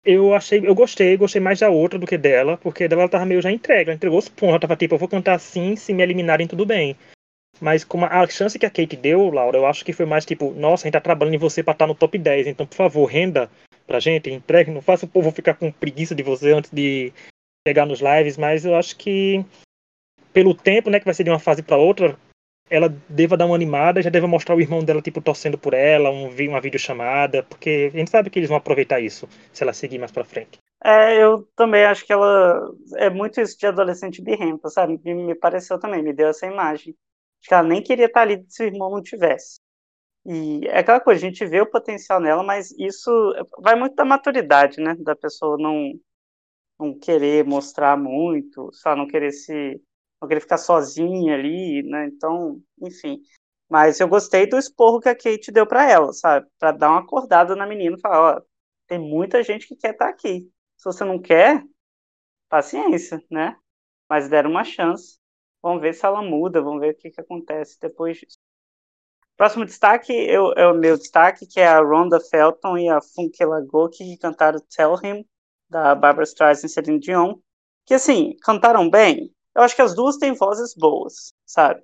Eu 0.04 0.34
achei, 0.34 0.66
eu 0.66 0.74
gostei, 0.74 1.16
gostei 1.16 1.40
mais 1.40 1.60
da 1.60 1.70
outra 1.70 1.98
do 1.98 2.06
que 2.06 2.18
dela, 2.18 2.56
porque 2.56 2.88
dela 2.88 3.02
ela 3.02 3.10
tava 3.10 3.24
meio 3.24 3.40
já 3.40 3.52
entregue, 3.52 3.90
ela 3.90 3.94
entregou 3.94 4.18
os 4.18 4.28
pontos, 4.28 4.48
ela 4.48 4.60
tava 4.60 4.76
tipo, 4.76 4.94
eu 4.94 4.98
vou 4.98 5.08
cantar 5.08 5.34
assim, 5.34 5.76
se 5.76 5.92
me 5.92 6.02
eliminarem 6.02 6.48
tudo 6.48 6.66
bem. 6.66 6.96
Mas 7.60 7.84
com 7.84 8.04
a 8.04 8.26
chance 8.26 8.58
que 8.58 8.66
a 8.66 8.70
Kate 8.70 8.96
deu, 8.96 9.30
Laura, 9.30 9.56
eu 9.56 9.66
acho 9.66 9.84
que 9.84 9.92
foi 9.92 10.04
mais 10.04 10.24
tipo, 10.24 10.50
nossa, 10.54 10.84
a 10.84 10.86
gente 10.86 10.94
tá 10.94 11.00
trabalhando 11.00 11.34
em 11.34 11.38
você 11.38 11.62
pra 11.62 11.72
estar 11.72 11.86
no 11.86 11.94
top 11.94 12.18
10, 12.18 12.48
então 12.48 12.66
por 12.66 12.74
favor, 12.74 13.04
renda 13.06 13.48
pra 13.86 14.00
gente, 14.00 14.28
entregue, 14.28 14.72
não 14.72 14.82
faça 14.82 15.06
o 15.06 15.08
povo 15.08 15.30
ficar 15.30 15.54
com 15.54 15.70
preguiça 15.70 16.16
de 16.16 16.22
você 16.24 16.50
antes 16.52 16.70
de 16.72 17.12
chegar 17.66 17.86
nos 17.86 18.00
lives, 18.00 18.36
mas 18.36 18.64
eu 18.64 18.74
acho 18.74 18.96
que 18.96 19.44
pelo 20.32 20.52
tempo, 20.52 20.90
né, 20.90 20.98
que 20.98 21.04
vai 21.04 21.14
ser 21.14 21.22
de 21.22 21.30
uma 21.30 21.38
fase 21.38 21.62
para 21.62 21.76
outra, 21.76 22.18
ela 22.70 22.88
deva 23.08 23.36
dar 23.36 23.46
uma 23.46 23.54
animada, 23.54 24.02
já 24.02 24.10
deva 24.10 24.26
mostrar 24.26 24.56
o 24.56 24.60
irmão 24.60 24.82
dela, 24.82 25.02
tipo, 25.02 25.20
torcendo 25.20 25.58
por 25.58 25.74
ela, 25.74 26.10
um, 26.10 26.28
uma 26.28 26.60
videochamada, 26.60 27.42
porque 27.42 27.90
a 27.92 27.98
gente 27.98 28.10
sabe 28.10 28.30
que 28.30 28.38
eles 28.38 28.48
vão 28.48 28.58
aproveitar 28.58 29.00
isso, 29.00 29.28
se 29.52 29.62
ela 29.62 29.72
seguir 29.72 29.98
mais 29.98 30.10
pra 30.10 30.24
frente. 30.24 30.58
É, 30.84 31.22
eu 31.22 31.48
também 31.54 31.84
acho 31.84 32.04
que 32.04 32.12
ela 32.12 32.68
é 32.96 33.08
muito 33.08 33.40
isso 33.40 33.56
de 33.56 33.66
adolescente 33.66 34.20
birrenta, 34.20 34.68
sabe? 34.68 35.00
Me, 35.04 35.14
me 35.14 35.34
pareceu 35.34 35.78
também, 35.78 36.02
me 36.02 36.12
deu 36.12 36.28
essa 36.28 36.46
imagem. 36.46 36.94
Acho 37.40 37.48
que 37.48 37.54
ela 37.54 37.62
nem 37.62 37.82
queria 37.82 38.06
estar 38.06 38.22
ali 38.22 38.44
se 38.48 38.64
o 38.64 38.66
irmão 38.66 38.90
não 38.90 39.02
tivesse. 39.02 39.60
E 40.24 40.66
é 40.66 40.78
aquela 40.78 41.00
coisa, 41.00 41.24
a 41.24 41.28
gente 41.28 41.44
vê 41.46 41.60
o 41.60 41.70
potencial 41.70 42.20
nela, 42.20 42.42
mas 42.42 42.70
isso 42.78 43.10
vai 43.60 43.74
muito 43.76 43.94
da 43.94 44.04
maturidade, 44.04 44.80
né? 44.80 44.96
Da 45.00 45.14
pessoa 45.16 45.56
não, 45.58 45.92
não 46.78 46.98
querer 46.98 47.44
mostrar 47.44 47.96
muito, 47.96 48.70
só 48.72 48.96
não 48.96 49.06
querer 49.06 49.32
se 49.32 49.80
não 50.22 50.28
querer 50.28 50.40
ficar 50.40 50.58
sozinha 50.58 51.34
ali, 51.34 51.82
né? 51.82 52.06
Então, 52.06 52.60
enfim. 52.80 53.20
Mas 53.68 54.00
eu 54.00 54.08
gostei 54.08 54.46
do 54.46 54.58
esporro 54.58 55.00
que 55.00 55.08
a 55.08 55.14
Kate 55.14 55.50
deu 55.50 55.66
para 55.66 55.90
ela, 55.90 56.12
sabe? 56.12 56.46
Para 56.58 56.72
dar 56.72 56.90
uma 56.90 57.00
acordada 57.00 57.56
na 57.56 57.66
menina 57.66 57.96
e 57.96 58.00
falar, 58.00 58.38
ó, 58.38 58.42
tem 58.86 58.98
muita 58.98 59.42
gente 59.42 59.66
que 59.66 59.76
quer 59.76 59.92
estar 59.92 60.06
tá 60.06 60.10
aqui. 60.10 60.50
Se 60.76 60.84
você 60.84 61.04
não 61.04 61.18
quer, 61.20 61.64
paciência, 62.48 63.22
né? 63.30 63.56
Mas 64.08 64.28
deram 64.28 64.50
uma 64.50 64.64
chance. 64.64 65.18
Vamos 65.62 65.80
ver 65.80 65.94
se 65.94 66.04
ela 66.04 66.22
muda, 66.22 66.60
vamos 66.60 66.80
ver 66.80 66.92
o 66.92 66.96
que, 66.96 67.10
que 67.10 67.20
acontece 67.20 67.78
depois 67.80 68.18
disso. 68.18 68.38
Próximo 69.36 69.64
destaque 69.64 70.12
eu, 70.12 70.52
é 70.52 70.66
o 70.66 70.74
meu 70.74 70.96
destaque, 70.98 71.46
que 71.46 71.60
é 71.60 71.66
a 71.66 71.80
Rhonda 71.80 72.20
Felton 72.20 72.76
e 72.78 72.88
a 72.88 73.00
Funke 73.00 73.44
Lagoki, 73.44 74.04
que 74.04 74.18
cantaram 74.18 74.60
Tell 74.76 74.94
Him, 75.02 75.24
da 75.68 75.94
Barbara 75.94 76.24
Streisand 76.24 76.66
e 76.66 76.68
Celine 76.68 77.00
Dion. 77.00 77.36
Que, 77.86 77.94
assim, 77.94 78.36
cantaram 78.42 78.90
bem, 78.90 79.34
eu 79.54 79.62
acho 79.62 79.76
que 79.76 79.82
as 79.82 79.94
duas 79.94 80.16
têm 80.16 80.34
vozes 80.34 80.74
boas, 80.74 81.34
sabe? 81.46 81.82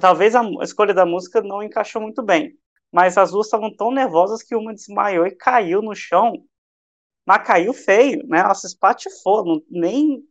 Talvez 0.00 0.34
a 0.34 0.42
escolha 0.62 0.94
da 0.94 1.04
música 1.06 1.40
não 1.42 1.62
encaixou 1.62 2.00
muito 2.02 2.22
bem, 2.22 2.56
mas 2.92 3.18
as 3.18 3.30
duas 3.32 3.46
estavam 3.46 3.74
tão 3.74 3.90
nervosas 3.90 4.42
que 4.42 4.54
uma 4.54 4.74
desmaiou 4.74 5.26
e 5.26 5.34
caiu 5.36 5.82
no 5.82 5.94
chão. 5.94 6.44
Mas 7.26 7.46
caiu 7.46 7.72
feio, 7.74 8.26
né? 8.26 8.40
Ela 8.40 8.54
se 8.54 8.66
espatifou, 8.66 9.44
não, 9.44 9.62
nem 9.70 10.22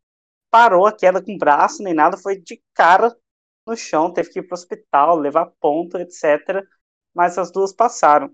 parou 0.52 0.86
a 0.88 0.94
queda 0.94 1.24
com 1.24 1.34
o 1.36 1.38
braço, 1.38 1.84
nem 1.84 1.94
nada, 1.94 2.18
foi 2.18 2.40
de 2.42 2.62
cara 2.74 3.16
no 3.68 3.76
chão, 3.78 4.12
teve 4.14 4.30
que 4.32 4.40
ir 4.40 4.44
para 4.44 4.56
o 4.56 4.60
hospital, 4.60 5.18
levar 5.18 5.48
ponto, 5.62 5.98
etc. 5.98 6.66
Mas 7.14 7.38
as 7.38 7.52
duas 7.52 7.74
passaram. 7.74 8.32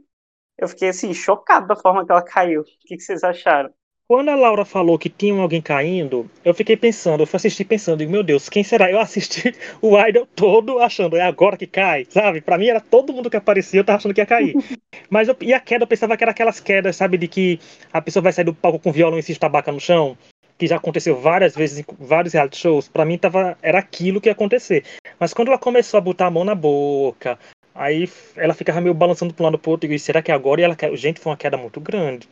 Eu 0.57 0.67
fiquei 0.69 0.89
assim, 0.89 1.13
chocado 1.13 1.67
da 1.67 1.75
forma 1.75 2.05
que 2.05 2.11
ela 2.11 2.23
caiu. 2.23 2.61
O 2.61 2.65
que, 2.65 2.97
que 2.97 3.01
vocês 3.01 3.23
acharam? 3.23 3.73
Quando 4.07 4.29
a 4.29 4.35
Laura 4.35 4.63
falou 4.63 4.99
que 4.99 5.09
tinha 5.09 5.41
alguém 5.41 5.59
caindo, 5.59 6.29
eu 6.43 6.53
fiquei 6.53 6.77
pensando, 6.77 7.23
eu 7.23 7.27
fui 7.27 7.37
assistir 7.37 7.65
pensando, 7.65 7.97
digo, 7.97 8.11
meu 8.11 8.21
Deus, 8.21 8.47
quem 8.47 8.63
será? 8.63 8.91
Eu 8.91 8.99
assisti 8.99 9.51
o 9.81 9.99
Idol 9.99 10.27
todo 10.35 10.77
achando, 10.77 11.17
é 11.17 11.21
agora 11.21 11.57
que 11.57 11.65
cai, 11.65 12.05
sabe? 12.07 12.39
Pra 12.39 12.55
mim 12.55 12.67
era 12.67 12.79
todo 12.79 13.11
mundo 13.11 13.31
que 13.31 13.37
aparecia, 13.37 13.79
eu 13.79 13.83
tava 13.83 13.97
achando 13.97 14.13
que 14.13 14.21
ia 14.21 14.25
cair. 14.27 14.53
Mas 15.09 15.27
eu, 15.27 15.35
e 15.41 15.55
a 15.55 15.59
queda, 15.59 15.85
eu 15.85 15.87
pensava 15.87 16.15
que 16.15 16.23
era 16.23 16.29
aquelas 16.29 16.59
quedas, 16.59 16.95
sabe, 16.95 17.17
de 17.17 17.27
que 17.27 17.59
a 17.91 17.99
pessoa 17.99 18.21
vai 18.21 18.31
sair 18.31 18.45
do 18.45 18.53
palco 18.53 18.77
com 18.77 18.91
violão 18.91 19.17
e 19.17 19.23
se 19.23 19.33
tabaca 19.39 19.71
no 19.71 19.79
chão, 19.79 20.15
que 20.55 20.67
já 20.67 20.75
aconteceu 20.75 21.19
várias 21.19 21.55
vezes 21.55 21.79
em 21.79 21.85
vários 21.97 22.35
reality 22.35 22.57
shows. 22.57 22.87
Pra 22.87 23.05
mim 23.05 23.17
tava, 23.17 23.57
era 23.59 23.79
aquilo 23.79 24.21
que 24.21 24.29
ia 24.29 24.33
acontecer. 24.33 24.83
Mas 25.19 25.33
quando 25.33 25.47
ela 25.47 25.57
começou 25.57 25.97
a 25.97 26.01
botar 26.01 26.27
a 26.27 26.31
mão 26.31 26.43
na 26.43 26.53
boca, 26.53 27.39
aí 27.73 28.07
ela 28.35 28.53
ficava 28.53 28.79
meio 28.79 28.93
balançando 28.93 29.33
um 29.39 29.43
lado 29.43 29.57
pro 29.57 29.71
outro, 29.71 29.89
e 29.89 29.95
eu, 29.95 29.99
será 29.99 30.21
que 30.21 30.31
é 30.31 30.35
agora? 30.35 30.61
E 30.61 30.63
ela, 30.63 30.77
gente, 30.93 31.19
foi 31.19 31.31
uma 31.31 31.37
queda 31.37 31.57
muito 31.57 31.81
grande. 31.81 32.29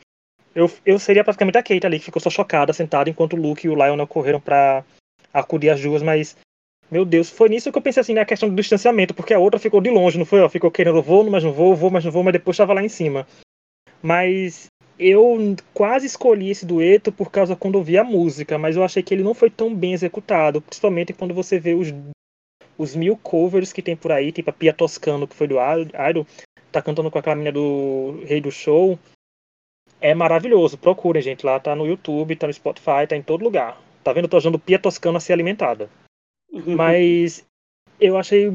Eu, 0.55 0.69
eu 0.85 0.99
seria 0.99 1.23
praticamente 1.23 1.57
a 1.57 1.63
Kate 1.63 1.85
ali, 1.85 1.99
que 1.99 2.05
ficou 2.05 2.21
só 2.21 2.29
chocada, 2.29 2.73
sentada, 2.73 3.09
enquanto 3.09 3.33
o 3.33 3.41
Luke 3.41 3.65
e 3.65 3.69
o 3.69 3.75
Lionel 3.75 4.07
correram 4.07 4.39
para 4.39 4.83
acudir 5.33 5.69
as 5.69 5.81
duas, 5.81 6.03
mas. 6.03 6.37
Meu 6.91 7.05
Deus, 7.05 7.29
foi 7.29 7.49
nisso 7.49 7.71
que 7.71 7.77
eu 7.77 7.81
pensei 7.81 8.01
assim, 8.01 8.13
na 8.13 8.25
questão 8.25 8.47
do 8.47 8.55
distanciamento, 8.55 9.15
porque 9.15 9.33
a 9.33 9.39
outra 9.39 9.59
ficou 9.59 9.81
de 9.81 9.89
longe, 9.89 10.19
não 10.19 10.25
foi? 10.25 10.41
Ó, 10.41 10.49
ficou 10.49 10.69
querendo, 10.69 11.01
vou, 11.01 11.27
mas 11.27 11.43
não 11.43 11.51
vou, 11.51 11.75
vou, 11.75 11.89
mas 11.89 12.05
não 12.05 12.11
vou, 12.11 12.21
mas 12.21 12.33
depois 12.33 12.53
estava 12.53 12.73
lá 12.73 12.83
em 12.83 12.89
cima. 12.89 13.25
Mas 13.99 14.67
eu 14.99 15.55
quase 15.73 16.05
escolhi 16.05 16.51
esse 16.51 16.65
dueto 16.65 17.11
por 17.11 17.31
causa 17.31 17.55
quando 17.55 17.79
eu 17.79 17.83
vi 17.83 17.97
a 17.97 18.03
música, 18.03 18.57
mas 18.57 18.75
eu 18.75 18.83
achei 18.83 19.01
que 19.01 19.13
ele 19.13 19.23
não 19.23 19.33
foi 19.33 19.49
tão 19.49 19.73
bem 19.73 19.93
executado, 19.93 20.61
principalmente 20.61 21.13
quando 21.13 21.33
você 21.33 21.57
vê 21.57 21.73
os, 21.73 21.87
os 22.77 22.95
mil 22.95 23.17
covers 23.17 23.73
que 23.73 23.81
tem 23.81 23.95
por 23.95 24.11
aí, 24.11 24.31
tipo 24.31 24.49
a 24.49 24.53
Pia 24.53 24.73
Toscano, 24.73 25.27
que 25.27 25.35
foi 25.35 25.47
do 25.47 25.55
Idol, 26.09 26.27
tá 26.71 26.81
cantando 26.81 27.09
com 27.09 27.17
aquela 27.17 27.35
menina 27.35 27.51
do 27.51 28.23
Rei 28.25 28.39
do 28.39 28.51
Show, 28.51 28.99
é 30.03 30.13
maravilhoso. 30.13 30.77
Procurem, 30.77 31.21
gente. 31.21 31.45
Lá 31.45 31.57
tá 31.61 31.73
no 31.73 31.87
YouTube, 31.87 32.35
tá 32.35 32.45
no 32.45 32.53
Spotify, 32.53 33.07
tá 33.07 33.15
em 33.15 33.23
todo 33.23 33.43
lugar. 33.43 33.81
Tá 34.03 34.11
vendo? 34.11 34.25
Eu 34.25 34.29
tô 34.29 34.37
usando 34.37 34.59
pia 34.59 34.77
toscana 34.77 35.17
a 35.17 35.21
ser 35.21 35.31
alimentada. 35.31 35.89
Uhum. 36.51 36.75
Mas 36.75 37.45
eu 38.01 38.17
achei 38.17 38.53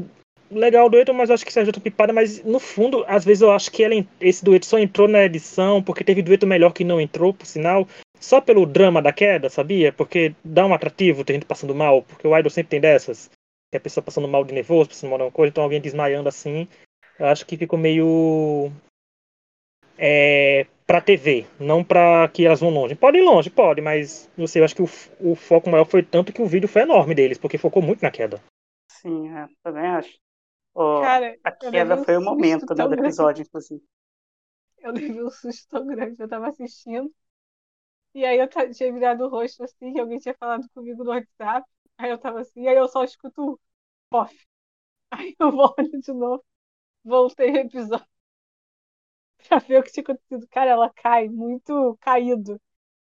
legal 0.51 0.85
o 0.85 0.89
dueto, 0.89 1.11
mas 1.11 1.31
acho 1.31 1.43
que 1.43 1.51
Sérgio 1.51 1.73
pipada, 1.81 2.13
mas 2.13 2.43
no 2.43 2.59
fundo, 2.59 3.03
às 3.07 3.25
vezes 3.25 3.41
eu 3.41 3.51
acho 3.51 3.71
que 3.71 3.83
ela, 3.83 3.95
esse 4.21 4.45
dueto 4.45 4.65
só 4.65 4.77
entrou 4.77 5.07
na 5.07 5.25
edição, 5.25 5.81
porque 5.81 6.03
teve 6.03 6.21
dueto 6.21 6.45
melhor 6.45 6.71
que 6.71 6.83
não 6.83 7.01
entrou, 7.01 7.33
por 7.33 7.45
sinal, 7.45 7.87
só 8.19 8.39
pelo 8.39 8.65
drama 8.65 9.01
da 9.01 9.11
queda, 9.11 9.49
sabia? 9.49 9.91
Porque 9.91 10.33
dá 10.43 10.65
um 10.65 10.73
atrativo 10.73 11.23
ter 11.23 11.33
gente 11.33 11.45
passando 11.45 11.73
mal, 11.73 12.03
porque 12.03 12.27
o 12.27 12.37
Idol 12.37 12.49
sempre 12.49 12.69
tem 12.69 12.81
dessas. 12.81 13.29
Que 13.71 13.77
a 13.77 13.79
pessoa 13.79 14.03
passando 14.03 14.27
mal 14.27 14.43
de 14.43 14.53
nervoso, 14.53 14.89
passando 14.89 15.09
mal 15.09 15.19
de 15.19 15.25
uma 15.25 15.31
coisa, 15.31 15.49
então 15.49 15.63
alguém 15.63 15.81
desmaiando 15.81 16.29
assim. 16.29 16.67
Eu 17.19 17.27
acho 17.27 17.45
que 17.45 17.57
ficou 17.57 17.77
meio 17.77 18.71
é, 19.97 20.65
para 20.89 21.01
TV, 21.01 21.45
não 21.59 21.83
para 21.83 22.27
que 22.29 22.43
elas 22.43 22.61
vão 22.61 22.71
longe. 22.71 22.95
Pode 22.95 23.19
ir 23.19 23.21
longe, 23.21 23.47
pode, 23.47 23.79
mas 23.79 24.27
não 24.35 24.47
sei, 24.47 24.59
eu 24.59 24.65
acho 24.65 24.75
que 24.75 24.81
o, 24.81 24.89
o, 25.19 25.35
foco 25.35 25.69
maior 25.69 25.85
foi 25.85 26.01
tanto 26.01 26.33
que 26.33 26.41
o 26.41 26.47
vídeo 26.47 26.67
foi 26.67 26.81
enorme 26.81 27.13
deles, 27.13 27.37
porque 27.37 27.59
focou 27.59 27.79
muito 27.79 28.01
na 28.01 28.09
queda. 28.09 28.41
Sim, 28.87 29.29
é, 29.29 29.47
também 29.61 29.85
acho. 29.85 30.17
Oh, 30.73 30.99
Cara, 31.01 31.37
a 31.43 31.51
queda 31.51 32.03
foi 32.03 32.17
o 32.17 32.21
momento 32.21 32.73
né, 32.73 32.87
do 32.87 32.93
episódio, 32.95 33.43
inclusive. 33.43 33.83
Eu 34.79 34.91
levei 34.91 35.23
um 35.23 35.29
susto 35.29 35.69
tão 35.69 35.85
grande, 35.85 36.19
eu 36.19 36.27
tava 36.27 36.47
assistindo. 36.47 37.13
E 38.15 38.25
aí 38.25 38.39
eu 38.39 38.49
tinha 38.73 38.91
virado 38.91 39.25
o 39.25 39.29
rosto 39.29 39.63
assim, 39.63 39.93
que 39.93 39.99
alguém 39.99 40.17
tinha 40.17 40.33
falado 40.33 40.67
comigo 40.69 41.03
no 41.03 41.11
WhatsApp. 41.11 41.69
Aí 41.99 42.09
eu 42.09 42.17
tava 42.17 42.39
assim, 42.39 42.67
aí 42.67 42.75
eu 42.75 42.87
só 42.87 43.03
escuto 43.03 43.61
off. 44.11 44.35
Aí 45.11 45.35
eu 45.39 45.51
volto 45.53 45.99
de 45.99 46.11
novo. 46.11 46.43
Voltei 47.03 47.51
o 47.51 47.57
episódio 47.57 48.07
pra 49.47 49.59
ver 49.59 49.79
o 49.79 49.83
que 49.83 49.91
tinha 49.91 50.03
acontecido. 50.03 50.47
Cara, 50.49 50.71
ela 50.71 50.89
cai 50.89 51.27
muito 51.29 51.97
caído. 52.01 52.59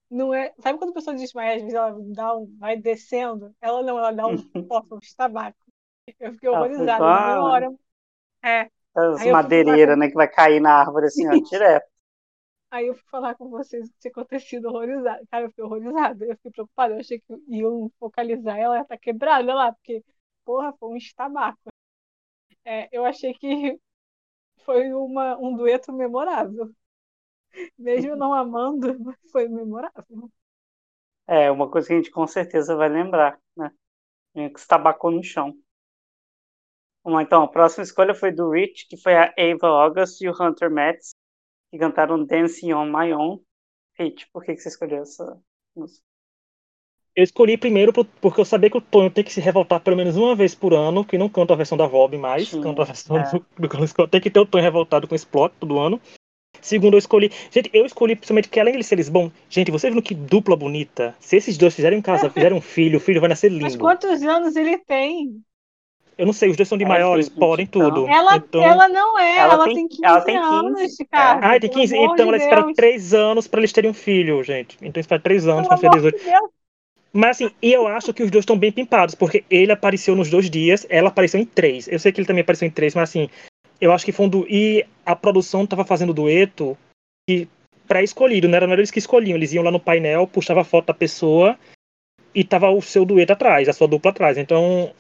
Não 0.10 0.34
é... 0.34 0.54
Sabe 0.60 0.78
quando 0.78 0.92
a 0.92 0.94
pessoa 0.94 1.16
desmaia, 1.16 1.56
às 1.56 1.62
vezes 1.62 1.76
ela 1.76 1.96
dá 2.14 2.36
um... 2.36 2.56
vai 2.58 2.78
descendo? 2.78 3.54
Ela 3.62 3.84
não, 3.84 3.98
ela 3.98 4.12
dá 4.12 4.28
um 4.28 4.36
um 4.56 5.00
tabaco. 5.18 5.58
Eu 6.20 6.34
fiquei 6.34 6.50
horrorizada. 6.50 7.04
Na 7.04 7.44
hora. 7.44 7.74
É. 8.44 8.70
As 8.96 9.26
madeireiras, 9.26 9.98
né, 9.98 10.08
que 10.08 10.14
vai 10.14 10.28
cair 10.28 10.62
na 10.62 10.80
árvore 10.80 11.08
assim, 11.08 11.28
ó, 11.28 11.32
direto. 11.50 11.90
Aí 12.72 12.88
eu 12.88 12.96
fui 12.96 13.04
falar 13.10 13.36
com 13.36 13.50
vocês 13.50 13.88
o 13.88 13.92
que 13.92 14.00
tinha 14.00 14.12
acontecido 14.12 14.66
horrorizada. 14.68 15.24
Cara, 15.32 15.46
eu 15.46 15.50
fiquei 15.50 15.64
horrorizada. 15.64 16.26
Eu 16.26 16.36
fiquei 16.36 16.52
preocupada. 16.52 16.94
Eu 16.94 17.00
achei 17.00 17.20
que 17.20 17.34
iam 17.48 17.92
focalizar 18.00 18.58
ela, 18.58 18.78
ela 18.78 18.86
tá 18.86 18.98
quebrada 18.98 19.54
lá, 19.54 19.72
porque, 19.72 20.04
porra, 20.44 20.74
foi 20.80 20.90
um 20.90 20.96
estabaco. 20.98 21.72
É, 22.64 22.90
eu 22.92 23.06
achei 23.06 23.34
que 23.34 23.80
foi 24.66 24.92
uma, 24.94 25.38
um 25.38 25.56
dueto 25.56 25.94
memorável. 25.94 26.74
Mesmo 27.78 28.16
não 28.16 28.34
amando, 28.34 28.88
foi 29.32 29.48
memorável. 29.48 30.30
É, 31.28 31.50
uma 31.50 31.70
coisa 31.70 31.88
que 31.88 31.94
a 31.94 31.98
gente 31.98 32.12
com 32.12 32.28
certeza 32.28 32.76
vai 32.76 32.90
lembrar, 32.90 33.40
né? 33.56 33.72
Que 34.34 34.60
se 34.60 34.68
tabacou 34.68 35.12
no 35.12 35.24
chão. 35.24 35.58
Vamos 37.04 37.22
então, 37.22 37.44
a 37.44 37.48
próxima 37.48 37.84
escolha 37.84 38.16
foi 38.16 38.32
do 38.32 38.50
Rich, 38.50 38.88
que 38.88 38.98
foi 38.98 39.16
a 39.16 39.34
Ava 39.38 39.68
August 39.68 40.22
e 40.22 40.28
o 40.28 40.34
Hunter 40.34 40.72
Metz, 40.72 41.16
que 41.70 41.78
cantaram 41.78 42.26
Dancing 42.26 42.74
on 42.74 42.86
My 42.86 43.14
Own. 43.14 43.44
Rich, 43.98 44.28
por 44.32 44.44
que, 44.44 44.56
que 44.56 44.60
você 44.60 44.70
escolheu 44.70 45.04
essa 45.04 45.40
música? 45.76 46.04
Eu 47.16 47.24
escolhi 47.24 47.58
primeiro 47.58 47.94
porque 47.94 48.42
eu 48.42 48.46
sabia 48.46 48.70
que 48.70 48.78
o 48.78 48.82
Tonho 48.82 49.10
tem 49.10 49.24
que 49.24 49.32
se 49.32 49.40
revoltar 49.40 49.80
pelo 49.80 49.96
menos 49.96 50.18
uma 50.18 50.36
vez 50.36 50.54
por 50.54 50.74
ano, 50.74 51.06
que 51.06 51.18
não 51.18 51.30
canta 51.30 51.54
a 51.54 51.56
versão 51.56 51.78
da 51.78 51.88
Vob 51.88 52.18
mais, 52.18 52.50
Sim, 52.50 52.62
canta 52.62 52.82
a 52.82 52.86
versão 52.86 53.18
é. 53.18 53.24
do, 53.32 53.46
do 53.58 54.08
Tem 54.10 54.20
que 54.20 54.30
ter 54.30 54.40
o 54.40 54.46
Tonho 54.46 54.64
revoltado 54.64 55.08
com 55.08 55.16
esse 55.16 55.26
plot 55.26 55.54
todo 55.60 55.80
ano. 55.80 56.00
Segundo, 56.62 56.96
eu 56.96 57.00
escolhi. 57.00 57.32
Gente, 57.52 57.70
eu 57.74 57.86
escolhi 57.86 58.16
principalmente 58.16 58.50
que 58.50 58.60
além 58.60 58.76
de 58.78 58.84
ser 58.84 59.02
bom, 59.10 59.32
gente, 59.50 59.72
vocês 59.72 59.94
viram 59.94 60.02
que 60.04 60.16
dupla 60.16 60.56
bonita? 60.58 61.16
Se 61.20 61.38
esses 61.38 61.58
dois 61.58 61.74
fizerem 61.76 62.00
um 62.00 62.02
casal, 62.02 62.30
fizerem 62.30 62.58
um 62.58 62.62
filho, 62.62 62.98
o 62.98 63.02
filho 63.02 63.22
vai 63.22 63.30
nascer 63.30 63.50
lindo. 63.50 63.64
Mas 63.64 63.76
quantos 63.76 64.22
anos 64.24 64.56
ele 64.56 64.78
tem? 64.80 65.40
Eu 66.18 66.26
não 66.26 66.34
sei, 66.34 66.50
os 66.50 66.58
dois 66.58 66.68
são 66.68 66.78
de 66.78 66.86
É, 66.86 66.88
maiores, 66.88 67.30
podem 67.30 67.66
20 67.66 67.76
então. 67.76 67.92
tudo. 67.92 68.08
Ela, 68.08 68.38
então... 68.38 68.64
ela 68.64 68.88
não 68.88 69.20
é, 69.20 69.38
Ela 69.38 69.54
ela, 69.54 69.66
tem- 69.66 69.76
tem 69.76 69.88
15 69.90 70.06
ela 70.06 70.22
tem 70.22 70.36
15, 70.42 70.48
anos, 70.54 70.82
é. 70.82 71.04
Ricardo. 71.04 71.44
Ah, 71.44 71.60
tem 71.60 71.70
pelo 71.70 71.74
15. 71.82 71.96
amor 71.96 72.06
Então 72.06 72.16
de 72.16 72.22
ela 72.30 72.38
espera 72.38 72.62
Deus. 72.64 72.76
3 72.76 73.14
anos 73.14 73.48
pra 73.48 73.60
eles 73.60 73.72
terem 73.74 73.92
um 73.92 73.94
filho, 73.94 74.44
gente. 74.44 74.78
Então 74.82 75.00
espera 75.02 75.22
3 75.22 75.48
anos 75.48 75.68
pra 75.68 75.78
Pelo 75.78 75.94
ser 75.94 76.00
amor 76.00 76.12
18. 76.12 76.18
de 76.18 76.24
Deus. 76.32 76.50
Mas 77.16 77.38
assim, 77.38 77.50
e 77.62 77.72
eu 77.72 77.88
acho 77.88 78.14
que 78.14 78.24
os 78.24 78.30
dois 78.30 78.44
estão 78.44 78.60
bem 78.60 78.74
pimpados, 78.74 79.16
porque 79.16 79.46
ele 79.50 79.72
apareceu 79.72 80.18
nos 80.18 80.30
dois 80.30 80.50
dias, 80.50 80.86
ela 80.90 81.08
apareceu 81.08 81.40
em 81.40 81.46
três. 81.46 81.88
Eu 81.88 81.98
sei 81.98 82.12
que 82.12 82.20
ele 82.20 82.28
também 82.28 82.42
apareceu 82.42 82.68
em 82.68 82.72
três, 82.72 82.94
mas 82.94 83.10
assim, 83.10 83.30
eu 83.80 83.94
acho 83.94 84.04
que 84.04 84.12
foi 84.12 84.26
um 84.26 84.30
du... 84.30 84.46
E 84.50 84.86
a 85.06 85.16
produção 85.16 85.66
tava 85.66 85.86
fazendo 85.86 86.14
dueto 86.14 86.78
e 87.30 87.48
pré-escolhido, 87.88 88.50
não 88.50 88.60
não 88.60 88.74
era 88.74 88.82
eles 88.82 88.92
que 88.92 89.00
escolhiam. 89.00 89.38
Eles 89.38 89.54
iam 89.54 89.64
lá 89.64 89.72
no 89.72 89.80
painel, 89.80 90.28
puxava 90.28 90.60
a 90.60 90.66
foto 90.66 90.88
da 90.88 90.94
pessoa 90.94 91.58
e 92.34 92.44
tava 92.44 92.70
o 92.70 92.82
seu 92.82 93.06
dueto 93.06 93.32
atrás, 93.32 93.70
a 93.70 93.74
sua 93.74 93.88
dupla 93.88 94.12
atrás. 94.12 94.38
Então, 94.38 94.94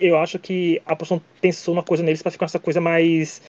eu 0.00 0.16
acho 0.16 0.38
que 0.38 0.80
a 0.86 0.96
produção 0.96 1.20
pensou 1.38 1.74
uma 1.74 1.82
coisa 1.82 2.02
neles 2.02 2.22
pra 2.22 2.32
ficar 2.32 2.46
essa 2.46 2.58
coisa 2.58 2.80
mais 2.80 3.42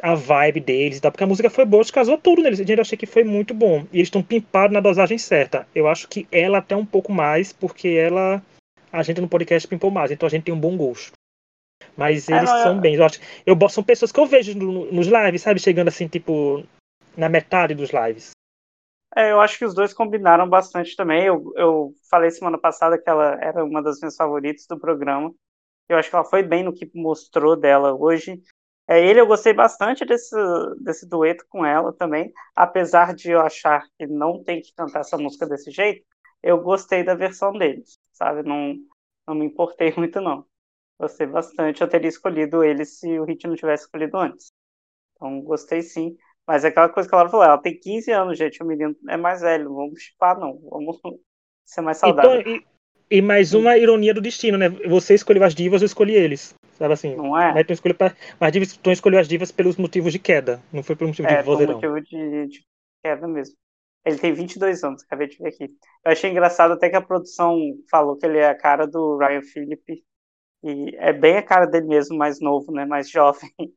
a 0.00 0.14
vibe 0.14 0.60
deles 0.60 0.98
e 0.98 1.00
tal, 1.00 1.10
porque 1.10 1.24
a 1.24 1.26
música 1.26 1.50
foi 1.50 1.64
boa, 1.64 1.84
casou 1.92 2.16
tudo 2.16 2.42
neles. 2.42 2.58
Gente, 2.58 2.72
eu 2.72 2.80
achei 2.80 2.96
que 2.96 3.06
foi 3.06 3.24
muito 3.24 3.52
bom. 3.52 3.80
E 3.92 3.96
eles 3.98 4.06
estão 4.08 4.22
pimpados 4.22 4.72
na 4.72 4.80
dosagem 4.80 5.18
certa. 5.18 5.66
Eu 5.74 5.88
acho 5.88 6.08
que 6.08 6.26
ela 6.30 6.58
até 6.58 6.76
um 6.76 6.86
pouco 6.86 7.12
mais, 7.12 7.52
porque 7.52 7.88
ela. 7.88 8.42
A 8.92 9.02
gente 9.02 9.20
no 9.20 9.28
podcast 9.28 9.66
pimpou 9.66 9.90
mais, 9.90 10.10
então 10.10 10.26
a 10.26 10.30
gente 10.30 10.44
tem 10.44 10.54
um 10.54 10.60
bom 10.60 10.76
gosto. 10.76 11.12
Mas 11.96 12.28
É, 12.28 12.36
eles 12.36 12.50
não, 12.50 12.56
eu- 12.56 12.62
são 12.62 12.80
bem. 12.80 12.94
Eu 12.94 13.04
acho, 13.04 13.18
eu, 13.46 13.56
são 13.68 13.82
pessoas 13.82 14.12
que 14.12 14.20
eu 14.20 14.26
vejo 14.26 14.56
no- 14.56 14.90
nos 14.92 15.06
lives, 15.06 15.42
sabe? 15.42 15.58
Chegando 15.60 15.88
assim, 15.88 16.06
tipo, 16.06 16.62
na 17.16 17.28
metade 17.28 17.74
dos 17.74 17.90
lives. 17.90 18.30
É, 19.16 19.30
eu 19.32 19.40
acho 19.40 19.58
que 19.58 19.64
os 19.64 19.74
dois 19.74 19.92
combinaram 19.92 20.48
bastante 20.48 20.96
também. 20.96 21.24
Eu, 21.24 21.52
eu 21.56 21.94
falei 22.10 22.30
semana 22.30 22.58
passada 22.58 22.98
que 22.98 23.08
ela 23.08 23.38
era 23.42 23.64
uma 23.64 23.82
das 23.82 23.98
minhas 24.00 24.16
favoritas 24.16 24.66
do 24.66 24.78
programa. 24.78 25.34
Eu 25.88 25.98
acho 25.98 26.08
que 26.08 26.14
ela 26.16 26.24
foi 26.24 26.42
bem 26.42 26.62
no 26.62 26.72
que 26.72 26.90
mostrou 26.94 27.56
dela 27.56 27.94
hoje. 27.94 28.40
É, 28.92 29.02
ele 29.02 29.18
eu 29.18 29.26
gostei 29.26 29.54
bastante 29.54 30.04
desse, 30.04 30.36
desse 30.80 31.08
dueto 31.08 31.46
com 31.48 31.64
ela 31.64 31.94
também, 31.94 32.30
apesar 32.54 33.14
de 33.14 33.30
eu 33.30 33.40
achar 33.40 33.82
que 33.98 34.06
não 34.06 34.44
tem 34.44 34.60
que 34.60 34.74
cantar 34.74 35.00
essa 35.00 35.16
música 35.16 35.46
desse 35.46 35.70
jeito, 35.70 36.04
eu 36.42 36.60
gostei 36.60 37.02
da 37.02 37.14
versão 37.14 37.52
deles, 37.52 37.98
sabe? 38.12 38.42
Não, 38.42 38.74
não 39.26 39.34
me 39.34 39.46
importei 39.46 39.94
muito, 39.96 40.20
não. 40.20 40.44
Gostei 41.00 41.26
bastante. 41.26 41.80
Eu 41.80 41.88
teria 41.88 42.08
escolhido 42.08 42.62
ele 42.62 42.84
se 42.84 43.18
o 43.18 43.24
Hit 43.24 43.46
não 43.46 43.56
tivesse 43.56 43.84
escolhido 43.84 44.18
antes. 44.18 44.52
Então, 45.16 45.40
gostei 45.40 45.80
sim. 45.80 46.14
Mas 46.46 46.62
é 46.62 46.68
aquela 46.68 46.90
coisa 46.90 47.08
que 47.08 47.14
ela 47.14 47.30
falou, 47.30 47.46
ela 47.46 47.56
tem 47.56 47.78
15 47.78 48.10
anos, 48.12 48.36
gente, 48.36 48.62
o 48.62 48.66
menino 48.66 48.94
é 49.08 49.16
mais 49.16 49.40
velho, 49.40 49.70
não 49.70 49.74
vamos 49.76 50.02
chipar, 50.02 50.38
não. 50.38 50.60
Vamos 50.68 51.00
ser 51.64 51.80
mais 51.80 51.96
saudável. 51.96 52.40
Então, 52.40 52.52
e, 52.52 52.66
e 53.12 53.22
mais 53.22 53.52
uma 53.54 53.76
ironia 53.76 54.14
do 54.14 54.20
destino, 54.20 54.56
né? 54.58 54.68
Você 54.68 55.14
escolheu 55.14 55.44
as 55.44 55.54
divas, 55.54 55.82
eu 55.82 55.86
escolhi 55.86 56.14
eles. 56.14 56.54
Sabe 56.72 56.94
assim? 56.94 57.14
Não 57.14 57.38
é? 57.38 57.52
Mas 57.52 57.66
tu 57.66 57.72
escolheu 57.72 57.96
pra, 57.96 58.14
mas 58.40 58.52
divas- 58.52 58.76
tu 58.76 58.90
escolheu 58.90 59.20
as 59.20 59.28
divas 59.28 59.52
pelos 59.52 59.76
motivos 59.76 60.12
de 60.12 60.18
queda, 60.18 60.60
não 60.72 60.82
foi 60.82 60.96
pelo 60.96 61.08
motivo 61.08 61.28
É, 61.28 61.36
de 61.38 61.42
vozeirão. 61.44 61.74
motivo 61.74 62.00
de, 62.00 62.46
de 62.48 62.64
queda 63.04 63.28
mesmo. 63.28 63.54
Ele 64.04 64.18
tem 64.18 64.32
22 64.32 64.82
anos, 64.82 65.02
acabei 65.04 65.28
de 65.28 65.38
ver 65.38 65.48
aqui. 65.48 65.64
Eu 66.04 66.10
achei 66.12 66.30
engraçado 66.30 66.72
até 66.72 66.90
que 66.90 66.96
a 66.96 67.00
produção 67.02 67.56
falou 67.90 68.16
que 68.16 68.26
ele 68.26 68.38
é 68.38 68.48
a 68.48 68.54
cara 68.56 68.86
do 68.86 69.16
Ryan 69.18 69.42
Phillippe. 69.42 70.02
E 70.64 70.96
é 70.96 71.12
bem 71.12 71.36
a 71.36 71.42
cara 71.42 71.66
dele 71.66 71.86
mesmo, 71.86 72.16
mais 72.16 72.40
novo, 72.40 72.72
né? 72.72 72.84
Mais 72.84 73.08
jovem. 73.10 73.50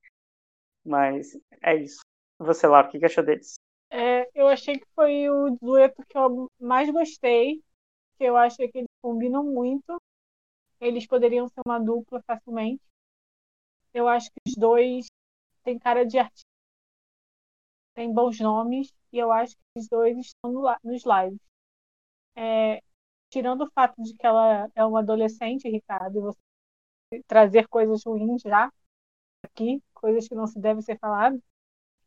Mas 0.86 1.28
é 1.62 1.76
isso. 1.76 2.00
Você, 2.40 2.68
Laura, 2.68 2.88
o 2.88 2.92
que 2.92 3.00
que 3.00 3.06
achou 3.06 3.24
deles? 3.24 3.56
É, 3.92 4.28
eu 4.36 4.48
achei 4.48 4.78
que 4.78 4.86
foi 4.96 5.30
o 5.30 5.58
dueto 5.62 6.04
que 6.08 6.18
eu 6.18 6.48
mais 6.60 6.90
gostei, 6.92 7.62
que 8.18 8.24
eu 8.24 8.36
achei 8.36 8.68
que 8.68 8.80
eles 8.80 8.90
combinam 9.06 9.44
muito. 9.44 10.02
Eles 10.82 11.06
poderiam 11.06 11.48
ser 11.48 11.62
uma 11.66 11.80
dupla 11.80 12.24
facilmente. 12.26 12.82
Eu 13.94 14.08
acho 14.08 14.32
que 14.32 14.40
os 14.48 14.56
dois 14.56 15.06
têm 15.64 15.80
cara 15.80 16.06
de 16.06 16.18
artista, 16.20 16.48
têm 17.94 18.14
bons 18.14 18.40
nomes, 18.40 18.94
e 19.12 19.18
eu 19.18 19.32
acho 19.32 19.56
que 19.56 19.80
os 19.80 19.88
dois 19.88 20.18
estão 20.18 20.52
no 20.52 20.62
nos 20.84 21.04
lives. 21.06 21.40
É, 22.36 22.82
tirando 23.30 23.64
o 23.64 23.72
fato 23.72 24.02
de 24.04 24.14
que 24.16 24.26
ela 24.26 24.70
é 24.76 24.86
uma 24.86 25.00
adolescente, 25.02 25.70
Ricardo, 25.70 26.20
e 26.20 26.22
você 26.22 26.40
trazer 27.28 27.68
coisas 27.68 28.04
ruins 28.06 28.42
já 28.44 28.72
aqui, 29.44 29.84
coisas 29.94 30.28
que 30.28 30.36
não 30.36 30.48
se 30.48 30.60
deve 30.60 30.82
ser 30.82 31.00
falado, 31.00 31.42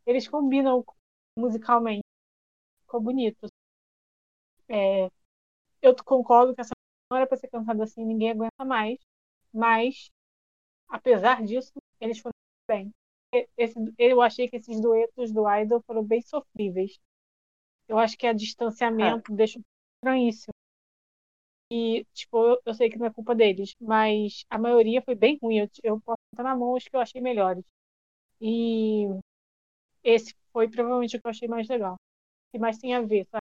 eles 0.06 0.28
combinam 0.28 0.84
musicalmente. 1.36 2.04
Ficou 2.82 3.00
bonito. 3.02 3.48
É, 4.68 5.10
eu 5.82 5.94
concordo 6.04 6.54
que 6.54 6.60
essa 6.60 6.74
não 7.10 7.18
era 7.18 7.26
para 7.26 7.36
ser 7.38 7.48
cantada 7.48 7.84
assim, 7.84 8.04
ninguém 8.04 8.30
aguenta 8.30 8.64
mais. 8.64 8.98
Mas, 9.52 10.10
apesar 10.88 11.44
disso, 11.44 11.72
eles 12.00 12.18
foram 12.18 12.34
bem. 12.68 12.92
Esse, 13.56 13.74
eu 13.98 14.22
achei 14.22 14.48
que 14.48 14.56
esses 14.56 14.80
duetos 14.80 15.32
do 15.32 15.48
Idol 15.50 15.82
foram 15.86 16.04
bem 16.04 16.22
sofríveis. 16.22 16.98
Eu 17.88 17.98
acho 17.98 18.16
que 18.18 18.26
a 18.26 18.32
distanciamento 18.32 19.34
deixa 19.34 19.60
estranhíssimo. 19.98 20.52
E, 21.70 22.04
tipo, 22.14 22.38
eu, 22.46 22.62
eu 22.64 22.74
sei 22.74 22.88
que 22.90 22.98
não 22.98 23.06
é 23.06 23.12
culpa 23.12 23.34
deles, 23.34 23.74
mas 23.80 24.44
a 24.48 24.58
maioria 24.58 25.02
foi 25.02 25.14
bem 25.14 25.38
ruim. 25.42 25.58
Eu, 25.58 25.68
eu 25.82 26.00
posso 26.00 26.18
botar 26.32 26.42
na 26.44 26.56
mão 26.56 26.74
os 26.74 26.84
que 26.84 26.96
eu 26.96 27.00
achei 27.00 27.20
melhores. 27.20 27.64
E 28.40 29.06
esse 30.02 30.34
foi 30.52 30.68
provavelmente 30.68 31.16
o 31.16 31.20
que 31.20 31.26
eu 31.26 31.30
achei 31.30 31.48
mais 31.48 31.68
legal. 31.68 31.96
Que 32.52 32.58
mais 32.58 32.78
tem 32.78 32.94
a 32.94 33.02
ver, 33.02 33.26
sabe? 33.30 33.42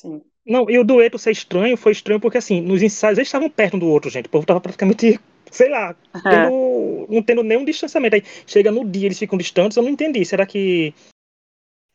Sim. 0.00 0.22
Não, 0.46 0.70
e 0.70 0.78
o 0.78 0.84
dueto 0.84 1.18
ser 1.18 1.32
estranho 1.32 1.76
foi 1.76 1.92
estranho 1.92 2.20
porque, 2.20 2.38
assim, 2.38 2.60
nos 2.60 2.82
ensaios 2.82 3.18
eles 3.18 3.28
estavam 3.28 3.50
perto 3.50 3.76
um 3.76 3.80
do 3.80 3.88
outro, 3.88 4.08
gente. 4.08 4.26
O 4.26 4.30
povo 4.30 4.46
tava 4.46 4.60
praticamente, 4.60 5.18
sei 5.50 5.68
lá, 5.68 5.94
tendo- 6.22 7.06
não 7.08 7.22
tendo 7.22 7.42
nenhum 7.42 7.64
distanciamento. 7.64 8.16
Aí 8.16 8.22
chega 8.46 8.70
no 8.70 8.84
dia, 8.84 9.06
eles 9.06 9.18
ficam 9.18 9.36
distantes, 9.36 9.76
eu 9.76 9.82
não 9.82 9.90
entendi. 9.90 10.24
Será 10.24 10.46
que 10.46 10.94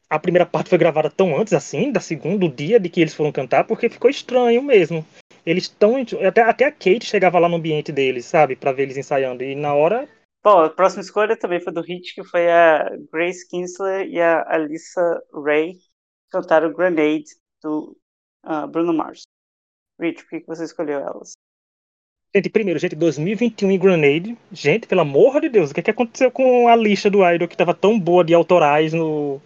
a 0.09 0.19
primeira 0.19 0.45
parte 0.45 0.69
foi 0.69 0.77
gravada 0.77 1.09
tão 1.09 1.35
antes, 1.35 1.53
assim, 1.53 1.91
da 1.91 1.99
segunda, 1.99 2.47
dia 2.47 2.79
de 2.79 2.89
que 2.89 3.01
eles 3.01 3.13
foram 3.13 3.31
cantar? 3.31 3.63
Porque 3.63 3.89
ficou 3.89 4.09
estranho 4.09 4.61
mesmo. 4.61 5.05
Eles 5.45 5.63
estão. 5.63 5.95
Até, 6.27 6.41
até 6.41 6.65
a 6.65 6.71
Kate 6.71 7.05
chegava 7.05 7.39
lá 7.39 7.49
no 7.49 7.55
ambiente 7.55 7.91
deles, 7.91 8.25
sabe? 8.25 8.55
Pra 8.55 8.71
ver 8.71 8.83
eles 8.83 8.97
ensaiando. 8.97 9.43
E 9.43 9.55
na 9.55 9.73
hora. 9.73 10.07
Bom, 10.43 10.59
a 10.59 10.69
próxima 10.69 11.01
escolha 11.01 11.37
também 11.37 11.61
foi 11.61 11.71
do 11.71 11.81
Hit, 11.81 12.13
que 12.13 12.23
foi 12.23 12.51
a 12.51 12.91
Grace 13.11 13.47
Kinsler 13.47 14.07
e 14.07 14.19
a 14.19 14.45
Alyssa 14.47 15.23
Ray 15.33 15.77
cantaram 16.29 16.73
Grenade 16.73 17.25
do 17.63 17.95
ah, 18.43 18.67
Bruno 18.67 18.93
Mars. 18.93 19.23
Rich, 19.99 20.23
por 20.23 20.29
que 20.29 20.39
que 20.41 20.47
você 20.47 20.65
escolheu 20.65 20.99
elas? 20.99 21.33
Gente, 22.35 22.49
primeiro, 22.49 22.79
gente, 22.79 22.95
2021 22.95 23.71
em 23.71 23.79
Grenade. 23.79 24.37
Gente, 24.51 24.87
pelo 24.87 25.01
amor 25.01 25.39
de 25.39 25.49
Deus, 25.49 25.69
o 25.71 25.73
que, 25.73 25.81
que 25.83 25.91
aconteceu 25.91 26.31
com 26.31 26.67
a 26.67 26.75
lista 26.75 27.09
do 27.09 27.23
Idol 27.27 27.47
que 27.47 27.55
tava 27.57 27.73
tão 27.75 27.99
boa 27.99 28.23
de 28.23 28.33
autorais 28.33 28.91
no, 28.91 29.39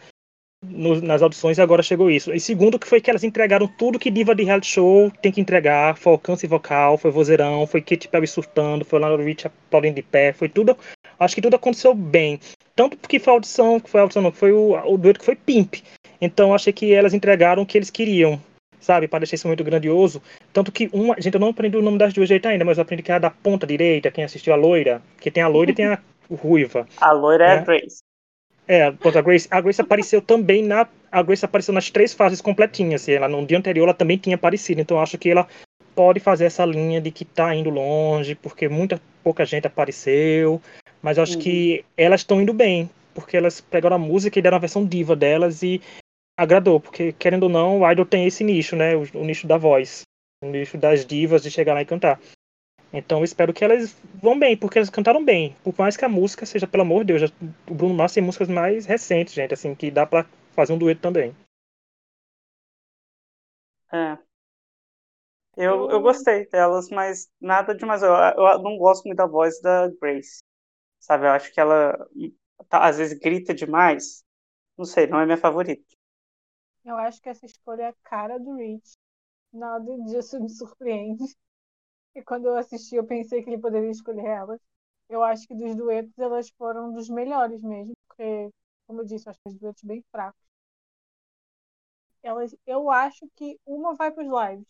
no- 0.63 1.01
nas 1.01 1.21
audições 1.21 1.57
e 1.57 1.61
agora 1.61 1.83
chegou 1.83 2.09
isso? 2.09 2.33
E 2.33 2.39
segundo, 2.39 2.79
que 2.79 2.87
foi 2.87 3.01
que 3.01 3.09
elas 3.09 3.25
entregaram 3.25 3.67
tudo 3.67 3.99
que 3.99 4.09
diva 4.09 4.33
de 4.33 4.43
reality 4.45 4.67
show 4.67 5.11
tem 5.21 5.33
que 5.33 5.41
entregar. 5.41 5.97
Foi 5.97 6.13
alcance 6.13 6.47
vocal, 6.47 6.97
foi 6.97 7.11
vozeirão, 7.11 7.67
foi 7.67 7.81
Katy 7.81 8.07
Perry 8.07 8.25
surtando, 8.27 8.85
foi 8.85 8.99
Lana 8.99 9.21
Rich 9.21 9.47
aplaudindo 9.47 9.95
de 9.95 10.03
pé, 10.03 10.31
foi 10.31 10.47
tudo. 10.47 10.77
Acho 11.19 11.35
que 11.35 11.41
tudo 11.41 11.57
aconteceu 11.57 11.93
bem. 11.93 12.39
Tanto 12.73 12.95
porque 12.95 13.19
foi 13.19 13.33
a 13.33 13.35
audição, 13.35 13.81
que 13.81 13.89
foi 13.89 13.99
a 13.99 14.03
audição, 14.03 14.21
não, 14.21 14.31
foi 14.31 14.53
o, 14.53 14.77
o 14.89 14.97
dueto 14.97 15.19
que 15.19 15.25
foi 15.25 15.35
Pimp. 15.35 15.75
Então 16.19 16.53
achei 16.53 16.73
que 16.73 16.93
elas 16.93 17.13
entregaram 17.13 17.61
o 17.63 17.65
que 17.65 17.77
eles 17.77 17.89
queriam, 17.89 18.41
sabe? 18.79 19.07
Para 19.07 19.19
deixar 19.19 19.35
isso 19.35 19.47
muito 19.47 19.63
grandioso. 19.63 20.21
Tanto 20.51 20.71
que 20.71 20.89
uma. 20.91 21.15
Gente, 21.19 21.33
eu 21.35 21.39
não 21.39 21.49
aprendi 21.49 21.77
o 21.77 21.81
nome 21.81 21.97
das 21.97 22.13
duas 22.13 22.27
direito 22.27 22.47
ainda, 22.47 22.65
mas 22.65 22.77
eu 22.77 22.81
aprendi 22.81 23.03
que 23.03 23.11
é 23.11 23.15
a 23.15 23.19
da 23.19 23.29
ponta 23.29 23.67
direita, 23.67 24.11
quem 24.11 24.23
assistiu 24.23 24.53
a 24.53 24.55
loira. 24.55 25.01
Que 25.19 25.29
tem 25.29 25.43
a 25.43 25.47
loira 25.47 25.71
e 25.71 25.75
tem 25.75 25.85
a 25.85 25.99
ruiva. 26.29 26.87
A 26.99 27.11
loira 27.11 27.45
é 27.45 27.49
a 27.49 27.53
É. 27.53 27.63
Grace. 27.63 27.99
É, 28.67 28.83
a 28.85 28.91
ponta 28.91 29.21
Grace. 29.21 29.47
A 29.49 29.61
Grace 29.61 29.79
apareceu 29.81 30.21
também 30.21 30.63
na. 30.63 30.87
A 31.11 31.21
Grace 31.21 31.45
apareceu 31.45 31.73
nas 31.73 31.89
três 31.89 32.13
fases 32.13 32.41
completinhas. 32.41 33.03
Assim, 33.03 33.13
ela, 33.13 33.27
no 33.29 33.45
dia 33.45 33.57
anterior 33.57 33.85
ela 33.85 33.93
também 33.93 34.17
tinha 34.17 34.35
aparecido. 34.35 34.81
Então 34.81 34.97
eu 34.97 35.03
acho 35.03 35.17
que 35.17 35.29
ela 35.29 35.47
pode 35.95 36.19
fazer 36.19 36.45
essa 36.45 36.65
linha 36.65 36.99
de 36.99 37.09
que 37.09 37.23
tá 37.25 37.55
indo 37.55 37.69
longe, 37.69 38.35
porque 38.35 38.67
muita 38.67 38.99
pouca 39.23 39.45
gente 39.45 39.65
apareceu. 39.67 40.61
Mas 41.01 41.17
acho 41.17 41.35
Uhum. 41.35 41.39
que 41.39 41.85
elas 41.95 42.21
estão 42.21 42.41
indo 42.41 42.53
bem. 42.53 42.89
Porque 43.13 43.37
elas 43.37 43.61
pegaram 43.61 43.95
a 43.95 43.99
música 43.99 44.37
e 44.37 44.41
deram 44.41 44.57
a 44.57 44.59
versão 44.59 44.85
diva 44.85 45.15
delas 45.15 45.63
e 45.63 45.81
agradou. 46.37 46.79
Porque, 46.79 47.11
querendo 47.13 47.43
ou 47.43 47.49
não, 47.49 47.81
o 47.81 47.91
Idol 47.91 48.05
tem 48.05 48.27
esse 48.27 48.43
nicho, 48.43 48.75
né? 48.75 48.95
O, 48.95 49.01
o 49.15 49.25
nicho 49.25 49.47
da 49.47 49.57
voz. 49.57 50.03
O 50.43 50.47
nicho 50.47 50.77
das 50.77 51.05
divas 51.05 51.41
de 51.41 51.49
chegar 51.51 51.73
lá 51.73 51.81
e 51.81 51.85
cantar. 51.85 52.19
Então 52.93 53.19
eu 53.19 53.23
espero 53.25 53.53
que 53.53 53.63
elas 53.63 53.99
vão 54.21 54.39
bem, 54.39 54.55
porque 54.55 54.77
elas 54.77 54.89
cantaram 54.89 55.23
bem. 55.23 55.55
Por 55.63 55.73
mais 55.77 55.97
que 55.97 56.05
a 56.05 56.09
música 56.09 56.45
seja, 56.45 56.67
pelo 56.67 56.83
amor 56.83 57.03
de 57.03 57.13
Deus, 57.13 57.33
o 57.69 57.73
Bruno 57.73 57.93
Mars 57.93 58.13
tem 58.13 58.23
músicas 58.23 58.47
mais 58.47 58.85
recentes, 58.85 59.33
gente, 59.33 59.53
assim, 59.53 59.75
que 59.75 59.91
dá 59.91 60.05
pra 60.05 60.25
fazer 60.53 60.73
um 60.73 60.77
dueto 60.77 61.01
também. 61.01 61.35
É. 63.91 64.17
Eu, 65.55 65.89
eu 65.89 66.01
gostei 66.01 66.47
delas, 66.47 66.89
mas 66.89 67.29
nada 67.41 67.75
demais. 67.75 68.01
Eu, 68.03 68.11
eu 68.11 68.61
não 68.61 68.77
gosto 68.77 69.05
muito 69.05 69.17
da 69.17 69.25
voz 69.25 69.59
da 69.61 69.89
Grace. 69.99 70.39
Sabe, 70.99 71.25
eu 71.25 71.31
acho 71.31 71.53
que 71.53 71.59
ela 71.59 71.97
tá, 72.69 72.87
às 72.87 72.97
vezes 72.97 73.17
grita 73.19 73.53
demais. 73.53 74.23
Não 74.77 74.85
sei, 74.85 75.07
não 75.07 75.19
é 75.19 75.25
minha 75.25 75.37
favorita. 75.37 75.96
Eu 76.87 76.97
acho 76.97 77.21
que 77.21 77.29
essa 77.29 77.45
escolha 77.45 77.83
é 77.83 77.87
a 77.89 77.95
cara 78.03 78.39
do 78.39 78.55
Rich. 78.55 78.97
Nada 79.53 79.97
disso 80.05 80.39
me 80.41 80.49
surpreende. 80.49 81.23
E 82.15 82.23
quando 82.23 82.47
eu 82.47 82.57
assisti, 82.57 82.95
eu 82.95 83.05
pensei 83.05 83.43
que 83.43 83.49
ele 83.49 83.61
poderia 83.61 83.91
escolher 83.91 84.25
elas. 84.25 84.59
Eu 85.09 85.23
acho 85.23 85.47
que 85.47 85.55
dos 85.55 85.75
duetos 85.75 86.17
elas 86.19 86.49
foram 86.57 86.93
dos 86.93 87.09
melhores 87.09 87.61
mesmo, 87.61 87.93
porque, 88.07 88.51
como 88.87 89.01
eu 89.01 89.05
disse, 89.05 89.27
eu 89.27 89.31
acho 89.31 89.39
que 89.41 89.49
os 89.49 89.55
duetos 89.59 89.83
bem 89.83 90.03
fracos. 90.11 90.43
Elas, 92.21 92.55
eu 92.67 92.91
acho 92.91 93.27
que 93.35 93.59
uma 93.65 93.95
vai 93.95 94.11
para 94.11 94.23
os 94.23 94.29
lives. 94.51 94.67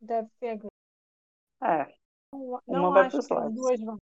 Deve 0.00 0.28
ser 0.40 0.48
a 0.48 0.54
Grace. 0.56 0.78
É. 1.62 1.94
Não, 2.32 2.60
Uma 2.66 2.82
não 2.82 2.92
vai 2.92 3.06
acho 3.06 3.20
que 3.22 3.32
as 3.34 3.54
duas 3.54 3.80
vão. 3.80 3.98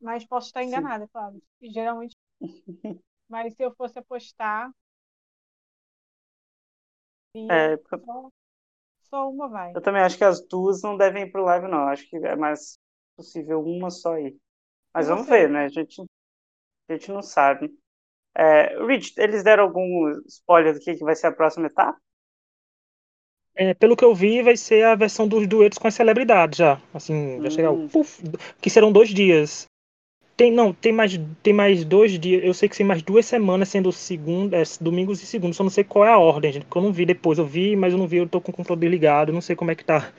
Mas 0.00 0.26
posso 0.26 0.48
estar 0.48 0.62
Sim. 0.62 0.68
enganada, 0.68 1.08
claro. 1.08 1.40
E 1.60 1.70
Geralmente. 1.70 2.14
Mas 3.28 3.54
se 3.54 3.64
eu 3.64 3.74
fosse 3.74 3.98
apostar. 3.98 4.70
É, 7.34 7.74
iria 7.74 7.78
só, 7.88 8.30
só 9.10 9.30
uma 9.30 9.48
vai. 9.48 9.72
eu 9.74 9.80
também 9.82 10.02
acho 10.02 10.18
que 10.18 10.24
as 10.24 10.40
duas 10.46 10.82
não 10.82 10.96
devem 10.96 11.24
ir 11.24 11.32
pro 11.32 11.44
live, 11.44 11.68
não. 11.68 11.88
Acho 11.88 12.08
que 12.08 12.16
é 12.16 12.36
mais 12.36 12.78
possível 13.16 13.60
uma 13.62 13.90
só 13.90 14.18
ir. 14.18 14.36
Mas 14.94 15.08
vamos 15.08 15.26
ver, 15.28 15.50
né? 15.50 15.66
A 15.66 15.68
gente, 15.68 16.02
a 16.88 16.92
gente 16.94 17.10
não 17.12 17.22
sabe. 17.22 17.70
É, 18.36 18.78
Rich, 18.86 19.14
eles 19.18 19.44
deram 19.44 19.64
algum 19.64 20.10
spoiler 20.26 20.74
do 20.74 20.80
que, 20.80 20.94
que 20.96 21.04
vai 21.04 21.16
ser 21.16 21.28
a 21.28 21.32
próxima 21.32 21.66
etapa? 21.68 21.98
É, 23.54 23.74
pelo 23.74 23.96
que 23.96 24.04
eu 24.04 24.14
vi, 24.14 24.42
vai 24.42 24.56
ser 24.56 24.84
a 24.84 24.94
versão 24.94 25.28
dos 25.28 25.46
duetos 25.46 25.78
com 25.78 25.86
as 25.86 25.94
celebridades 25.94 26.56
já. 26.58 26.80
Assim, 26.94 27.38
vai 27.40 27.50
chegar 27.50 27.70
o 27.70 27.76
Hum. 27.76 27.88
puf, 27.88 28.22
que 28.60 28.70
serão 28.70 28.90
dois 28.90 29.10
dias. 29.10 29.66
Tem, 30.36 30.50
não, 30.50 30.72
tem 30.72 30.92
mais, 30.92 31.18
tem 31.42 31.52
mais 31.52 31.84
dois 31.84 32.18
dias. 32.18 32.42
Eu 32.42 32.54
sei 32.54 32.68
que 32.68 32.76
tem 32.76 32.86
mais 32.86 33.02
duas 33.02 33.26
semanas, 33.26 33.68
sendo 33.68 33.92
segunda, 33.92 34.56
é, 34.56 34.62
domingos 34.80 35.22
e 35.22 35.26
segundos. 35.26 35.56
Só 35.56 35.62
não 35.62 35.70
sei 35.70 35.84
qual 35.84 36.04
é 36.04 36.08
a 36.10 36.18
ordem, 36.18 36.52
gente, 36.52 36.64
porque 36.64 36.78
eu 36.78 36.82
não 36.82 36.92
vi 36.92 37.04
depois. 37.04 37.38
Eu 37.38 37.46
vi, 37.46 37.76
mas 37.76 37.92
eu 37.92 37.98
não 37.98 38.06
vi, 38.08 38.16
eu 38.16 38.28
tô 38.28 38.40
com 38.40 38.50
o 38.50 38.54
controle 38.54 38.80
desligado. 38.80 39.30
eu 39.30 39.34
Não 39.34 39.40
sei 39.42 39.54
como 39.54 39.70
é 39.70 39.74
que 39.74 39.84
tá 39.84 40.12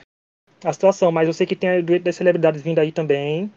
a 0.64 0.72
situação, 0.72 1.10
mas 1.12 1.26
eu 1.28 1.34
sei 1.34 1.46
que 1.46 1.56
tem 1.56 1.78
o 1.78 1.82
dueto 1.82 2.04
das 2.04 2.16
celebridades 2.16 2.62
vindo 2.62 2.78
aí 2.78 2.90
também. 2.92 3.50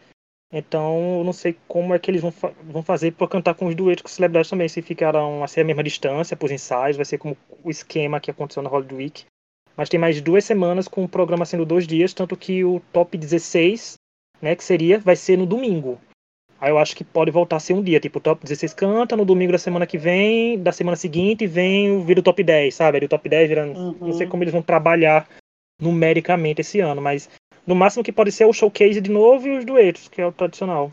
Então, 0.51 1.19
eu 1.19 1.23
não 1.23 1.33
sei 1.33 1.55
como 1.67 1.93
é 1.93 1.99
que 1.99 2.09
eles 2.09 2.21
vão, 2.21 2.31
fa- 2.31 2.53
vão 2.63 2.81
fazer 2.81 3.11
para 3.11 3.27
cantar 3.27 3.53
com 3.53 3.67
os 3.67 3.75
duetos 3.75 4.01
com 4.01 4.09
celebridades 4.09 4.49
também. 4.49 4.67
Se 4.67 4.81
ficarão 4.81 5.43
a 5.43 5.47
ser 5.47 5.61
a 5.61 5.63
mesma 5.63 5.83
distância 5.83 6.35
para 6.35 6.45
os 6.45 6.51
ensaios, 6.51 6.95
vai 6.97 7.05
ser 7.05 7.17
como 7.17 7.37
o 7.63 7.69
esquema 7.69 8.19
que 8.19 8.31
aconteceu 8.31 8.63
na 8.63 8.69
Hollywood 8.69 8.95
Week. 8.95 9.25
Mas 9.75 9.89
tem 9.89 9.99
mais 9.99 10.19
duas 10.21 10.43
semanas 10.43 10.87
com 10.87 11.03
o 11.03 11.07
programa 11.09 11.45
sendo 11.45 11.65
dois 11.65 11.85
dias, 11.85 12.13
tanto 12.13 12.35
que 12.35 12.63
o 12.65 12.81
top 12.91 13.15
16, 13.17 13.93
né, 14.41 14.55
que 14.55 14.63
seria, 14.63 14.97
vai 14.99 15.15
ser 15.15 15.37
no 15.37 15.45
domingo. 15.45 15.99
Aí 16.59 16.71
eu 16.71 16.79
acho 16.79 16.95
que 16.95 17.03
pode 17.03 17.29
voltar 17.29 17.57
a 17.57 17.59
ser 17.59 17.73
um 17.73 17.83
dia, 17.83 17.99
tipo, 17.99 18.17
o 18.17 18.21
top 18.21 18.41
16 18.43 18.73
canta, 18.73 19.15
no 19.15 19.23
domingo 19.25 19.51
da 19.51 19.57
semana 19.59 19.85
que 19.85 19.97
vem, 19.97 20.57
da 20.61 20.71
semana 20.71 20.95
seguinte 20.97 21.45
vem 21.45 21.91
o 21.91 22.01
vira 22.01 22.19
o 22.19 22.23
top 22.23 22.41
10, 22.43 22.73
sabe? 22.73 22.97
Aí 22.97 23.05
o 23.05 23.09
top 23.09 23.29
10 23.29 23.47
vira, 23.47 23.65
não 23.65 24.11
sei 24.13 24.25
Uhum. 24.25 24.31
como 24.31 24.43
eles 24.43 24.53
vão 24.53 24.61
trabalhar 24.63 25.27
numericamente 25.79 26.61
esse 26.61 26.79
ano, 26.79 27.01
mas 27.01 27.29
no 27.65 27.75
máximo 27.75 28.03
que 28.03 28.11
pode 28.11 28.31
ser 28.31 28.45
o 28.45 28.53
showcase 28.53 28.99
de 29.01 29.11
novo 29.11 29.47
e 29.47 29.57
os 29.57 29.65
duetos, 29.65 30.07
que 30.07 30.19
é 30.21 30.25
o 30.25 30.31
tradicional. 30.31 30.91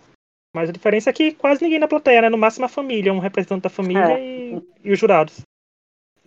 Mas 0.54 0.68
a 0.68 0.72
diferença 0.72 1.10
é 1.10 1.12
que 1.12 1.32
quase 1.32 1.62
ninguém 1.62 1.78
na 1.78 1.88
plateia, 1.88 2.22
né? 2.22 2.28
No 2.28 2.38
máximo 2.38 2.66
a 2.66 2.68
família, 2.68 3.12
um 3.12 3.18
representante 3.18 3.62
da 3.62 3.70
família 3.70 4.18
e, 4.20 4.60
e 4.84 4.92
os 4.92 4.98
jurados. 4.98 5.40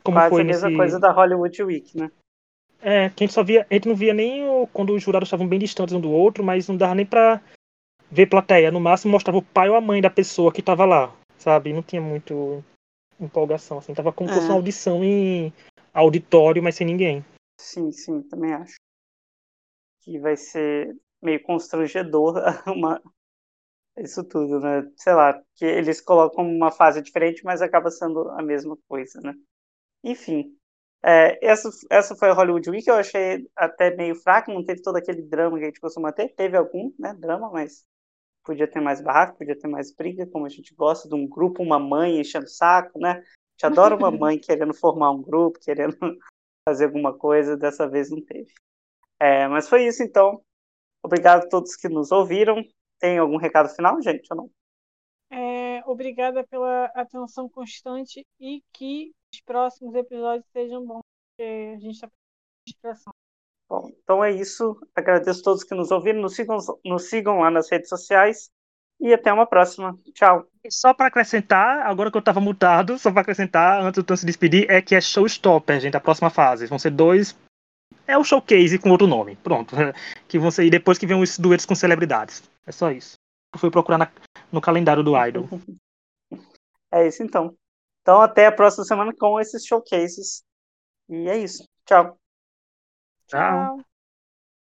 Como 0.04 0.18
Quase 0.18 0.30
foi 0.30 0.42
a 0.42 0.46
mesma 0.46 0.68
nesse. 0.68 0.78
coisa 0.78 1.00
da 1.00 1.12
Hollywood 1.12 1.64
Week, 1.64 1.96
né? 1.98 2.10
É, 2.82 3.10
que 3.10 3.24
a 3.24 3.28
gente 3.28 3.34
só 3.34 3.44
via, 3.44 3.66
a 3.70 3.74
gente 3.74 3.88
não 3.88 3.96
via 3.96 4.14
nem 4.14 4.46
o- 4.48 4.68
quando 4.74 4.94
os 4.94 5.02
jurados 5.02 5.28
estavam 5.28 5.48
bem 5.48 5.60
distantes 5.60 5.94
um 5.96 6.00
do 6.02 6.12
outro, 6.12 6.44
mas 6.44 6.68
não 6.68 6.76
dava 6.78 6.94
nem 6.96 7.06
pra 7.06 7.42
ver 8.12 8.28
plateia. 8.28 8.72
No 8.72 8.80
máximo 8.80 9.12
mostrava 9.12 9.38
o 9.38 9.44
pai 9.44 9.70
ou 9.70 9.76
a 9.76 9.82
mãe 9.82 10.02
da 10.02 10.10
pessoa 10.10 10.52
que 10.52 10.62
tava 10.62 10.86
lá, 10.86 11.14
sabe? 11.38 11.74
Não 11.74 11.84
tinha 11.84 12.02
muito 12.02 12.64
empolgação, 13.20 13.78
assim. 13.78 13.94
Tava 13.94 14.14
como 14.14 14.30
se 14.30 14.36
fosse 14.36 14.48
É. 14.48 14.50
uma 14.50 14.58
audição 14.58 15.04
em 15.04 15.54
auditório, 15.94 16.62
mas 16.62 16.76
sem 16.76 16.86
ninguém. 16.88 17.26
Sim, 17.60 17.92
sim, 17.92 18.22
também 18.24 18.54
acho. 18.54 18.76
Que 20.02 20.20
vai 20.20 20.38
ser 20.38 20.96
meio 21.22 21.42
constrangedor 21.44 22.36
uma... 22.68 23.02
isso 23.98 24.24
tudo, 24.24 24.60
né? 24.60 24.90
Sei 24.96 25.14
lá, 25.14 25.42
que 25.56 25.66
eles 25.66 26.00
colocam 26.00 26.46
uma 26.46 26.72
fase 26.72 27.02
diferente, 27.02 27.44
mas 27.44 27.62
acaba 27.62 27.90
sendo 27.90 28.30
a 28.32 28.42
mesma 28.44 28.78
coisa, 28.88 29.20
né? 29.22 29.34
Enfim, 30.04 30.56
é, 31.04 31.38
essa, 31.46 31.70
essa 31.90 32.16
foi 32.16 32.30
a 32.30 32.34
Hollywood 32.34 32.70
Week, 32.70 32.88
eu 32.88 32.96
achei 32.96 33.48
até 33.56 33.96
meio 33.96 34.16
fraca, 34.16 34.54
não 34.54 34.64
teve 34.64 34.82
todo 34.82 34.98
aquele 34.98 35.22
drama 35.22 35.58
que 35.58 35.64
a 35.64 35.68
gente 35.68 35.80
costuma 35.80 36.12
ter. 36.12 36.30
Teve 36.30 36.56
algum, 36.58 36.92
né, 37.00 37.14
drama, 37.14 37.50
mas 37.52 37.86
podia 38.48 38.66
ter 38.66 38.80
mais 38.80 39.02
barraco, 39.02 39.38
podia 39.38 39.60
ter 39.60 39.68
mais 39.68 39.94
briga, 39.94 40.26
como 40.26 40.46
a 40.46 40.50
gente 40.50 40.74
gosta 40.74 41.10
de 41.10 41.14
um 41.14 41.28
grupo, 41.28 41.62
uma 41.62 41.78
mãe 41.78 42.22
enchendo 42.22 42.46
o 42.46 42.50
saco, 42.50 42.98
né? 42.98 43.12
A 43.12 43.16
gente 43.16 43.66
adora 43.66 43.94
uma 43.94 44.10
mãe 44.10 44.40
querendo 44.40 44.74
formar 44.74 45.12
um 45.12 45.22
grupo, 45.22 45.60
querendo 45.60 45.98
fazer 46.68 46.86
alguma 46.86 47.16
coisa, 47.16 47.58
dessa 47.58 47.90
vez 47.90 48.10
não 48.10 48.24
teve. 48.24 48.54
É, 49.20 49.48
mas 49.50 49.68
foi 49.68 49.86
isso 49.86 50.02
então. 50.02 50.42
Obrigado 51.04 51.44
a 51.44 51.50
todos 51.50 51.76
que 51.76 51.90
nos 51.90 52.10
ouviram. 52.10 52.64
Tem 53.00 53.18
algum 53.18 53.38
recado 53.38 53.68
final, 53.68 54.02
gente, 54.02 54.26
ou 54.32 54.38
não? 54.38 54.52
É, 55.30 55.84
obrigada 55.86 56.46
pela 56.48 56.86
atenção 56.96 57.50
constante 57.50 58.26
e 58.40 58.64
que 58.72 59.12
os 59.34 59.42
próximos 59.42 59.94
episódios 59.94 60.50
sejam 60.54 60.86
bons, 60.86 61.02
porque 61.36 61.76
a 61.76 61.80
gente 61.80 61.96
está 61.96 62.08
com 62.08 62.16
distração. 62.66 63.14
Bom, 63.70 63.90
então 64.02 64.24
é 64.24 64.32
isso. 64.32 64.80
Agradeço 64.96 65.42
a 65.42 65.44
todos 65.44 65.64
que 65.64 65.76
nos 65.76 65.92
ouviram. 65.92 66.22
Nos 66.22 66.36
sigam, 66.36 66.58
nos 66.86 67.10
sigam 67.10 67.40
lá 67.40 67.52
nas 67.52 67.70
redes 67.70 67.90
sociais. 67.90 68.50
E 69.00 69.14
até 69.14 69.32
uma 69.32 69.46
próxima. 69.46 69.98
Tchau. 70.14 70.48
E 70.64 70.72
só 70.72 70.94
para 70.94 71.08
acrescentar, 71.08 71.86
agora 71.86 72.10
que 72.10 72.18
eu 72.18 72.22
tava 72.22 72.40
mutado, 72.40 72.98
só 72.98 73.12
para 73.12 73.22
acrescentar, 73.22 73.82
antes 73.82 74.02
do 74.02 74.06
Tan 74.06 74.16
se 74.16 74.26
despedir, 74.26 74.66
é 74.70 74.82
que 74.82 74.96
é 74.96 75.02
Showstopper, 75.02 75.80
gente, 75.80 75.96
a 75.96 76.00
próxima 76.00 76.30
fase. 76.30 76.66
Vão 76.66 76.80
ser 76.80 76.92
dois. 76.92 77.38
É 78.08 78.18
o 78.18 78.24
showcase 78.24 78.80
com 78.80 78.90
outro 78.90 79.06
nome. 79.06 79.36
Pronto. 79.38 79.76
Que 80.28 80.40
vão 80.40 80.50
ser 80.50 80.66
e 80.66 80.70
depois 80.70 80.98
que 80.98 81.06
vem 81.06 81.22
os 81.22 81.38
duetos 81.38 81.66
com 81.66 81.76
celebridades. 81.76 82.42
É 82.66 82.72
só 82.72 82.90
isso. 82.92 83.18
Eu 83.54 83.60
fui 83.60 83.70
procurar 83.70 83.98
na- 83.98 84.12
no 84.52 84.62
calendário 84.62 85.04
do 85.04 85.14
Idol. 85.26 85.48
É 86.90 87.06
isso 87.06 87.22
então. 87.22 87.54
Então 88.02 88.22
até 88.22 88.48
a 88.48 88.52
próxima 88.52 88.86
semana 88.86 89.14
com 89.14 89.38
esses 89.42 89.66
showcases. 89.66 90.42
E 91.10 91.28
é 91.28 91.38
isso. 91.38 91.68
Tchau. 91.86 92.18
Tchau. 93.28 93.72
Tchau. 93.76 93.84